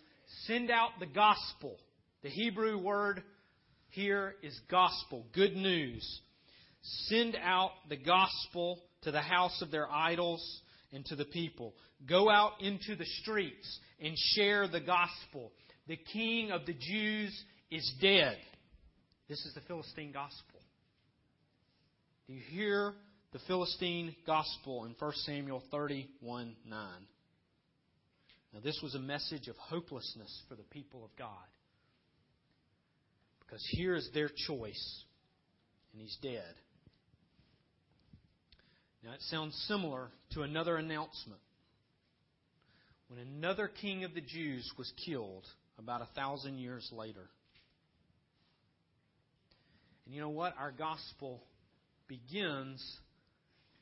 Send 0.46 0.70
out 0.70 0.90
the 0.98 1.06
gospel. 1.06 1.76
The 2.22 2.30
Hebrew 2.30 2.78
word 2.78 3.22
here 3.90 4.34
is 4.42 4.58
gospel, 4.70 5.26
good 5.34 5.54
news. 5.54 6.20
Send 7.08 7.36
out 7.42 7.72
the 7.88 7.96
gospel 7.96 8.80
to 9.02 9.10
the 9.10 9.20
house 9.20 9.60
of 9.62 9.70
their 9.70 9.90
idols 9.90 10.42
and 10.92 11.04
to 11.06 11.16
the 11.16 11.24
people. 11.24 11.74
Go 12.08 12.30
out 12.30 12.52
into 12.60 12.96
the 12.96 13.06
streets 13.22 13.78
and 14.00 14.14
share 14.34 14.66
the 14.68 14.80
gospel. 14.80 15.52
The 15.86 15.98
king 16.12 16.50
of 16.50 16.66
the 16.66 16.72
Jews 16.72 17.38
is 17.70 17.92
dead. 18.00 18.36
This 19.28 19.44
is 19.44 19.54
the 19.54 19.60
Philistine 19.62 20.12
gospel. 20.12 20.60
Do 22.26 22.32
you 22.32 22.40
hear 22.50 22.94
the 23.32 23.38
Philistine 23.46 24.14
gospel 24.26 24.84
in 24.84 24.94
1 24.98 25.12
Samuel 25.26 25.62
31 25.70 26.56
9? 26.66 26.88
Now, 28.52 28.60
this 28.60 28.80
was 28.82 28.94
a 28.94 29.00
message 29.00 29.48
of 29.48 29.56
hopelessness 29.56 30.42
for 30.48 30.56
the 30.56 30.64
people 30.64 31.04
of 31.04 31.10
God. 31.16 31.28
Because 33.40 33.64
here 33.70 33.94
is 33.94 34.08
their 34.12 34.28
choice, 34.46 35.04
and 35.92 36.02
he's 36.02 36.16
dead. 36.22 36.54
Now, 39.04 39.12
it 39.12 39.22
sounds 39.22 39.54
similar 39.66 40.08
to 40.32 40.42
another 40.42 40.76
announcement. 40.76 41.40
When 43.10 43.18
another 43.18 43.68
king 43.68 44.04
of 44.04 44.14
the 44.14 44.22
Jews 44.22 44.70
was 44.78 44.90
killed 45.04 45.44
about 45.78 46.00
a 46.00 46.08
thousand 46.14 46.58
years 46.58 46.88
later. 46.92 47.28
And 50.06 50.14
you 50.14 50.20
know 50.20 50.30
what? 50.30 50.54
Our 50.58 50.72
gospel 50.72 51.42
begins 52.08 52.82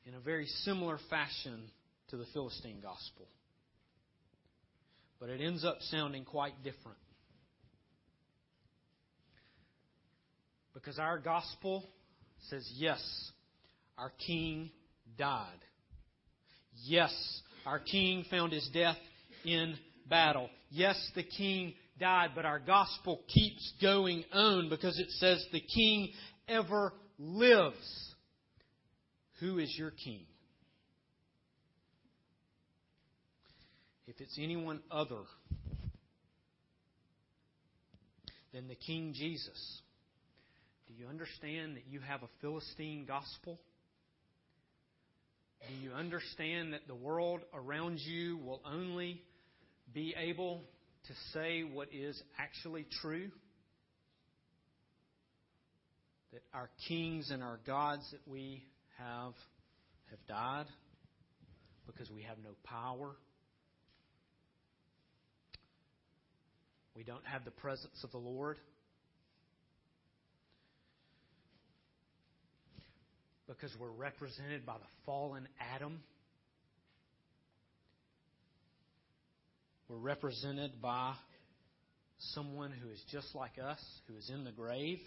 in 0.05 0.15
a 0.15 0.19
very 0.19 0.47
similar 0.63 0.99
fashion 1.09 1.61
to 2.09 2.17
the 2.17 2.25
Philistine 2.33 2.81
gospel 2.81 3.27
but 5.19 5.29
it 5.29 5.41
ends 5.41 5.65
up 5.65 5.77
sounding 5.81 6.23
quite 6.23 6.63
different. 6.63 6.97
Because 10.73 10.97
our 10.97 11.19
gospel 11.19 11.83
says, 12.49 12.67
yes, 12.75 13.01
our 13.97 14.13
king 14.25 14.71
died. 15.17 15.59
Yes, 16.85 17.13
our 17.65 17.79
king 17.79 18.23
found 18.31 18.53
his 18.53 18.67
death 18.73 18.95
in 19.45 19.75
battle. 20.07 20.49
Yes, 20.69 20.97
the 21.15 21.23
king 21.23 21.73
died, 21.99 22.31
but 22.35 22.45
our 22.45 22.59
gospel 22.59 23.21
keeps 23.27 23.73
going 23.81 24.23
on 24.31 24.69
because 24.69 24.99
it 24.99 25.09
says 25.11 25.45
the 25.51 25.61
king 25.61 26.11
ever 26.47 26.93
lives. 27.17 28.13
Who 29.39 29.57
is 29.57 29.73
your 29.77 29.91
king? 29.91 30.25
if 34.09 34.19
it's 34.19 34.39
anyone 34.41 34.81
other 34.89 35.21
than 38.51 38.67
the 38.67 38.75
King 38.75 39.13
Jesus, 39.15 39.81
do 40.87 40.93
you 40.95 41.07
understand 41.07 41.75
that 41.75 41.83
you 41.87 41.99
have 41.99 42.23
a 42.23 42.29
Philistine 42.41 43.05
gospel? 43.05 43.59
Do 45.67 45.75
you 45.75 45.91
understand 45.91 46.73
that 46.73 46.87
the 46.87 46.95
world 46.95 47.41
around 47.53 47.99
you 47.99 48.37
will 48.37 48.61
only 48.65 49.21
be 49.93 50.15
able 50.17 50.61
to 51.07 51.13
say 51.33 51.61
what 51.61 51.89
is 51.93 52.21
actually 52.37 52.85
true? 53.01 53.29
That 56.33 56.41
our 56.53 56.69
kings 56.87 57.31
and 57.31 57.41
our 57.41 57.59
gods 57.65 58.03
that 58.11 58.21
we 58.27 58.63
have 58.97 59.33
have 60.09 60.19
died 60.27 60.67
because 61.87 62.09
we 62.11 62.23
have 62.23 62.37
no 62.43 62.51
power 62.63 63.15
We 66.99 67.05
don't 67.05 67.25
have 67.25 67.45
the 67.45 67.51
presence 67.51 68.03
of 68.03 68.11
the 68.11 68.17
Lord. 68.17 68.57
Because 73.47 73.71
we're 73.79 73.89
represented 73.89 74.65
by 74.65 74.73
the 74.73 74.89
fallen 75.05 75.47
Adam. 75.73 76.01
We're 79.89 79.97
represented 79.97 80.81
by 80.81 81.15
someone 82.35 82.71
who 82.71 82.91
is 82.91 83.03
just 83.11 83.33
like 83.33 83.53
us, 83.61 83.79
who 84.07 84.15
is 84.15 84.29
in 84.29 84.43
the 84.43 84.51
grave. 84.51 84.99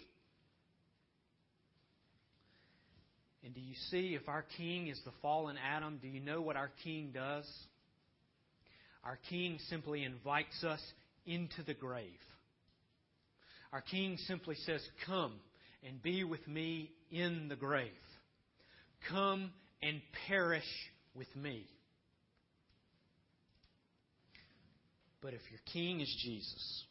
And 3.45 3.53
do 3.55 3.61
you 3.61 3.75
see 3.91 4.13
if 4.13 4.27
our 4.27 4.43
king 4.57 4.87
is 4.87 4.99
the 5.05 5.13
fallen 5.21 5.55
Adam, 5.57 5.99
do 6.01 6.09
you 6.09 6.19
know 6.19 6.41
what 6.41 6.57
our 6.57 6.69
king 6.83 7.11
does? 7.13 7.49
Our 9.05 9.17
king 9.29 9.57
simply 9.69 10.03
invites 10.03 10.63
us 10.65 10.81
into 11.25 11.63
the 11.65 11.73
grave. 11.73 12.19
Our 13.73 13.81
King 13.81 14.17
simply 14.27 14.55
says, 14.67 14.81
Come 15.07 15.33
and 15.83 16.01
be 16.01 16.23
with 16.23 16.47
me 16.47 16.91
in 17.09 17.47
the 17.49 17.55
grave. 17.55 17.89
Come 19.09 19.51
and 19.81 19.99
perish 20.27 20.63
with 21.15 21.35
me. 21.35 21.65
But 25.23 25.33
if 25.33 25.39
your 25.49 25.61
King 25.71 26.01
is 26.01 26.15
Jesus, 26.21 26.83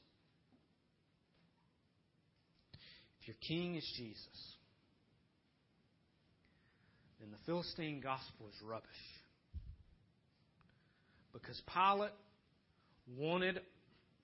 if 3.20 3.28
your 3.28 3.36
King 3.46 3.74
is 3.74 3.86
Jesus, 3.94 4.54
then 7.20 7.30
the 7.30 7.36
Philistine 7.44 8.00
gospel 8.00 8.46
is 8.48 8.54
rubbish. 8.66 8.88
Because 11.34 11.60
Pilate 11.72 12.12
wanted, 13.18 13.60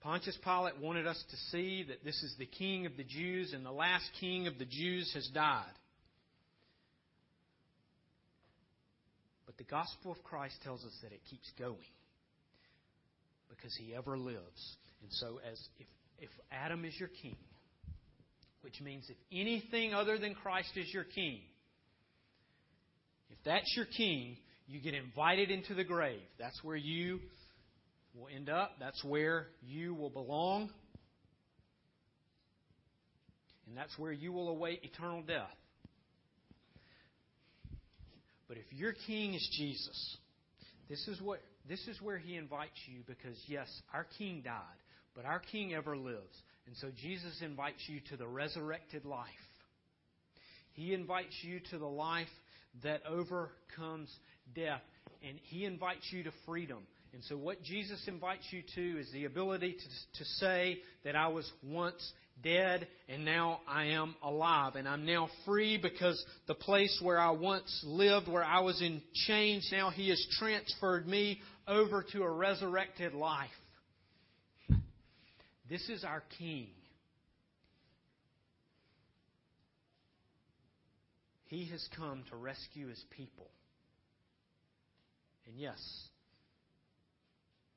Pontius 0.00 0.38
Pilate 0.42 0.80
wanted 0.80 1.06
us 1.06 1.22
to 1.30 1.36
see 1.50 1.84
that 1.88 2.02
this 2.02 2.22
is 2.22 2.34
the 2.38 2.46
king 2.46 2.86
of 2.86 2.96
the 2.96 3.04
Jews 3.04 3.52
and 3.52 3.64
the 3.64 3.70
last 3.70 4.08
king 4.20 4.46
of 4.46 4.58
the 4.58 4.64
Jews 4.64 5.12
has 5.14 5.28
died. 5.34 5.64
But 9.44 9.58
the 9.58 9.64
gospel 9.64 10.12
of 10.12 10.22
Christ 10.24 10.56
tells 10.64 10.82
us 10.84 10.96
that 11.02 11.12
it 11.12 11.20
keeps 11.30 11.50
going 11.58 11.76
because 13.58 13.76
he 13.76 13.94
ever 13.94 14.16
lives. 14.16 14.76
And 15.02 15.10
so 15.12 15.40
as 15.50 15.58
if, 15.78 15.86
if 16.18 16.30
Adam 16.50 16.84
is 16.84 16.94
your 16.98 17.10
king, 17.22 17.36
which 18.62 18.80
means 18.80 19.04
if 19.08 19.16
anything 19.32 19.94
other 19.94 20.18
than 20.18 20.34
Christ 20.34 20.70
is 20.76 20.92
your 20.92 21.04
king, 21.04 21.40
if 23.30 23.38
that's 23.44 23.72
your 23.76 23.86
king, 23.86 24.36
you 24.66 24.80
get 24.80 24.94
invited 24.94 25.50
into 25.50 25.74
the 25.74 25.84
grave. 25.84 26.20
That's 26.38 26.58
where 26.62 26.76
you 26.76 27.20
will 28.14 28.28
end 28.34 28.48
up. 28.48 28.72
That's 28.80 29.02
where 29.04 29.46
you 29.62 29.94
will 29.94 30.10
belong. 30.10 30.70
And 33.66 33.76
that's 33.76 33.96
where 33.98 34.12
you 34.12 34.32
will 34.32 34.48
await 34.48 34.80
eternal 34.82 35.22
death. 35.22 35.46
But 38.48 38.56
if 38.56 38.64
your 38.72 38.94
king 39.06 39.34
is 39.34 39.48
Jesus, 39.58 40.16
this 40.88 41.06
is 41.06 41.20
what 41.20 41.40
this 41.68 41.86
is 41.88 42.00
where 42.00 42.18
he 42.18 42.36
invites 42.36 42.78
you 42.86 43.00
because 43.06 43.36
yes, 43.46 43.68
our 43.92 44.06
king 44.18 44.42
died, 44.44 44.62
but 45.14 45.24
our 45.24 45.40
king 45.40 45.74
ever 45.74 45.96
lives. 45.96 46.36
And 46.66 46.76
so 46.76 46.88
Jesus 47.00 47.40
invites 47.42 47.82
you 47.86 48.00
to 48.10 48.16
the 48.16 48.26
resurrected 48.26 49.04
life. 49.04 49.26
He 50.72 50.94
invites 50.94 51.34
you 51.42 51.60
to 51.70 51.78
the 51.78 51.86
life 51.86 52.28
that 52.82 53.02
overcomes 53.08 54.14
death. 54.54 54.82
And 55.28 55.38
He 55.44 55.64
invites 55.64 56.06
you 56.12 56.22
to 56.24 56.30
freedom. 56.46 56.86
And 57.12 57.24
so, 57.24 57.36
what 57.36 57.62
Jesus 57.62 58.00
invites 58.06 58.44
you 58.50 58.62
to 58.74 59.00
is 59.00 59.10
the 59.12 59.24
ability 59.24 59.72
to, 59.72 60.18
to 60.18 60.24
say 60.36 60.78
that 61.04 61.16
I 61.16 61.28
was 61.28 61.50
once 61.64 62.12
dead 62.44 62.86
and 63.08 63.24
now 63.24 63.60
I 63.66 63.86
am 63.86 64.14
alive. 64.22 64.76
And 64.76 64.86
I'm 64.86 65.04
now 65.04 65.28
free 65.44 65.78
because 65.78 66.22
the 66.46 66.54
place 66.54 66.96
where 67.02 67.18
I 67.18 67.30
once 67.30 67.82
lived, 67.84 68.28
where 68.28 68.44
I 68.44 68.60
was 68.60 68.80
in 68.80 69.02
chains, 69.26 69.68
now 69.72 69.90
He 69.90 70.10
has 70.10 70.24
transferred 70.38 71.08
me 71.08 71.40
over 71.68 72.04
to 72.12 72.22
a 72.22 72.30
resurrected 72.30 73.14
life. 73.14 73.48
This 75.68 75.86
is 75.90 76.02
our 76.02 76.22
King. 76.38 76.68
He 81.46 81.66
has 81.66 81.86
come 81.96 82.24
to 82.30 82.36
rescue 82.36 82.88
His 82.88 83.04
people. 83.10 83.50
And 85.46 85.58
yes, 85.58 85.78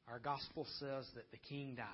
our 0.08 0.20
gospel 0.20 0.66
says 0.80 1.06
that 1.16 1.32
the 1.32 1.38
king 1.38 1.76
died. 1.76 1.86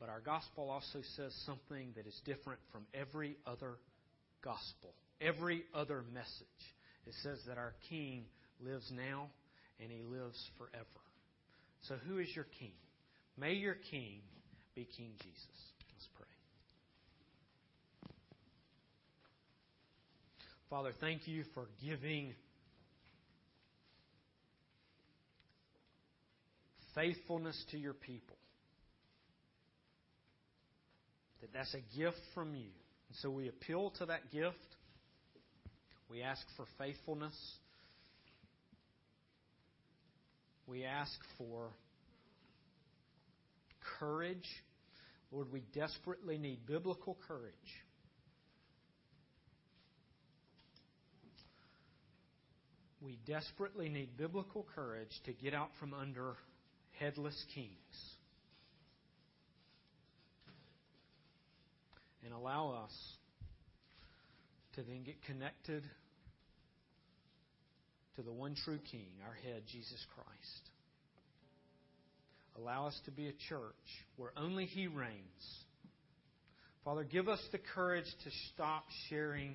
But 0.00 0.08
our 0.08 0.20
gospel 0.20 0.70
also 0.70 0.98
says 1.16 1.32
something 1.46 1.92
that 1.94 2.08
is 2.08 2.20
different 2.24 2.58
from 2.72 2.82
every 2.92 3.36
other 3.46 3.74
gospel, 4.42 4.92
every 5.20 5.62
other 5.72 6.02
message. 6.12 6.26
It 7.06 7.14
says 7.22 7.38
that 7.46 7.58
our 7.58 7.74
king 7.88 8.24
lives 8.60 8.90
now 8.92 9.28
and 9.80 9.90
he 9.90 10.02
lives 10.02 10.50
forever. 10.58 10.86
So, 11.88 11.96
who 12.06 12.18
is 12.18 12.28
your 12.34 12.46
king? 12.58 12.72
May 13.36 13.54
your 13.54 13.76
king 13.90 14.20
be 14.74 14.84
King 14.96 15.12
Jesus. 15.22 15.72
Let's 15.92 16.08
pray. 16.16 16.26
Father, 20.70 20.92
thank 21.00 21.28
you 21.28 21.44
for 21.54 21.66
giving 21.84 22.34
faithfulness 26.94 27.62
to 27.70 27.78
your 27.78 27.92
people. 27.92 28.36
That 31.40 31.52
that's 31.52 31.74
a 31.74 31.98
gift 31.98 32.20
from 32.34 32.54
you. 32.54 32.70
And 33.08 33.16
so 33.20 33.30
we 33.30 33.48
appeal 33.48 33.92
to 33.98 34.06
that 34.06 34.30
gift. 34.30 34.56
We 36.08 36.22
ask 36.22 36.40
for 36.56 36.64
faithfulness. 36.78 37.34
We 40.66 40.84
ask 40.84 41.12
for 41.38 41.68
courage. 43.98 44.48
Lord, 45.30 45.52
we 45.52 45.62
desperately 45.74 46.38
need 46.38 46.66
biblical 46.66 47.16
courage. 47.26 47.52
We 53.00 53.18
desperately 53.26 53.88
need 53.88 54.16
biblical 54.16 54.66
courage 54.74 55.10
to 55.24 55.32
get 55.32 55.54
out 55.54 55.70
from 55.80 55.92
under 55.92 56.34
headless 57.00 57.44
kings. 57.54 57.68
And 62.24 62.32
allow 62.32 62.84
us 62.84 62.92
to 64.74 64.82
then 64.82 65.02
get 65.02 65.20
connected 65.24 65.82
to 68.16 68.22
the 68.22 68.32
one 68.32 68.54
true 68.64 68.78
King, 68.90 69.08
our 69.26 69.34
head, 69.34 69.62
Jesus 69.70 70.04
Christ. 70.14 70.70
Allow 72.58 72.86
us 72.86 73.00
to 73.06 73.10
be 73.10 73.28
a 73.28 73.32
church 73.48 73.72
where 74.16 74.32
only 74.36 74.66
He 74.66 74.86
reigns. 74.86 75.64
Father, 76.84 77.04
give 77.04 77.28
us 77.28 77.40
the 77.52 77.58
courage 77.74 78.04
to 78.24 78.30
stop 78.52 78.84
sharing, 79.08 79.54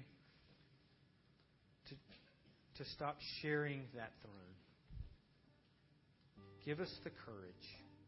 to, 1.89 2.83
to 2.83 2.89
stop 2.91 3.17
sharing 3.41 3.81
that 3.95 4.11
throne. 4.21 4.33
Give 6.65 6.79
us 6.79 6.91
the 7.03 7.11
courage 7.25 7.53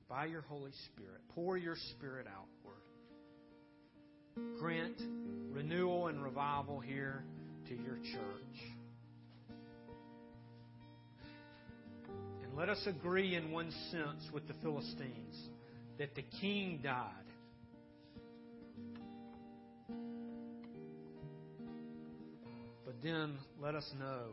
by 0.10 0.26
your 0.26 0.42
Holy 0.42 0.72
Spirit. 0.88 1.22
Pour 1.36 1.58
your 1.58 1.76
Spirit 1.92 2.28
outward. 2.28 2.50
Grant 4.60 5.00
renewal 5.52 6.08
and 6.08 6.24
revival 6.24 6.80
here 6.80 7.24
to 7.68 7.74
your 7.74 7.98
church. 7.98 8.79
Let 12.60 12.68
us 12.68 12.86
agree 12.88 13.36
in 13.36 13.52
one 13.52 13.72
sense 13.90 14.22
with 14.34 14.46
the 14.50 14.54
Philistines 14.62 15.48
that 15.98 16.14
the 16.14 16.24
king 16.42 16.82
died. 16.84 17.14
But 22.86 23.02
then 23.02 23.38
let 23.62 23.76
us 23.76 23.90
know 23.98 24.32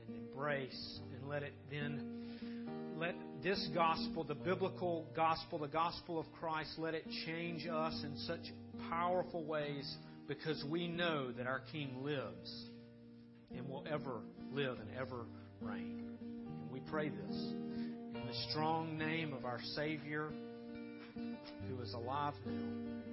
and 0.00 0.16
embrace 0.16 0.98
and 1.14 1.28
let 1.28 1.44
it 1.44 1.52
then 1.70 2.96
let 2.98 3.14
this 3.44 3.70
gospel, 3.72 4.24
the 4.24 4.34
biblical 4.34 5.06
gospel, 5.14 5.60
the 5.60 5.68
gospel 5.68 6.18
of 6.18 6.26
Christ, 6.40 6.70
let 6.78 6.94
it 6.94 7.04
change 7.26 7.68
us 7.68 8.02
in 8.02 8.16
such 8.26 8.52
powerful 8.90 9.44
ways 9.44 9.96
because 10.26 10.64
we 10.68 10.88
know 10.88 11.30
that 11.30 11.46
our 11.46 11.62
King 11.70 12.02
lives 12.02 12.64
and 13.56 13.68
will 13.68 13.84
ever 13.88 14.18
live 14.52 14.78
and 14.80 14.88
ever 14.98 15.26
reign. 15.60 16.12
Pray 16.90 17.08
this. 17.08 17.36
In 18.14 18.22
the 18.26 18.50
strong 18.50 18.98
name 18.98 19.32
of 19.32 19.44
our 19.44 19.60
Savior 19.74 20.30
who 21.68 21.82
is 21.82 21.92
alive 21.94 22.34
now 22.46 23.11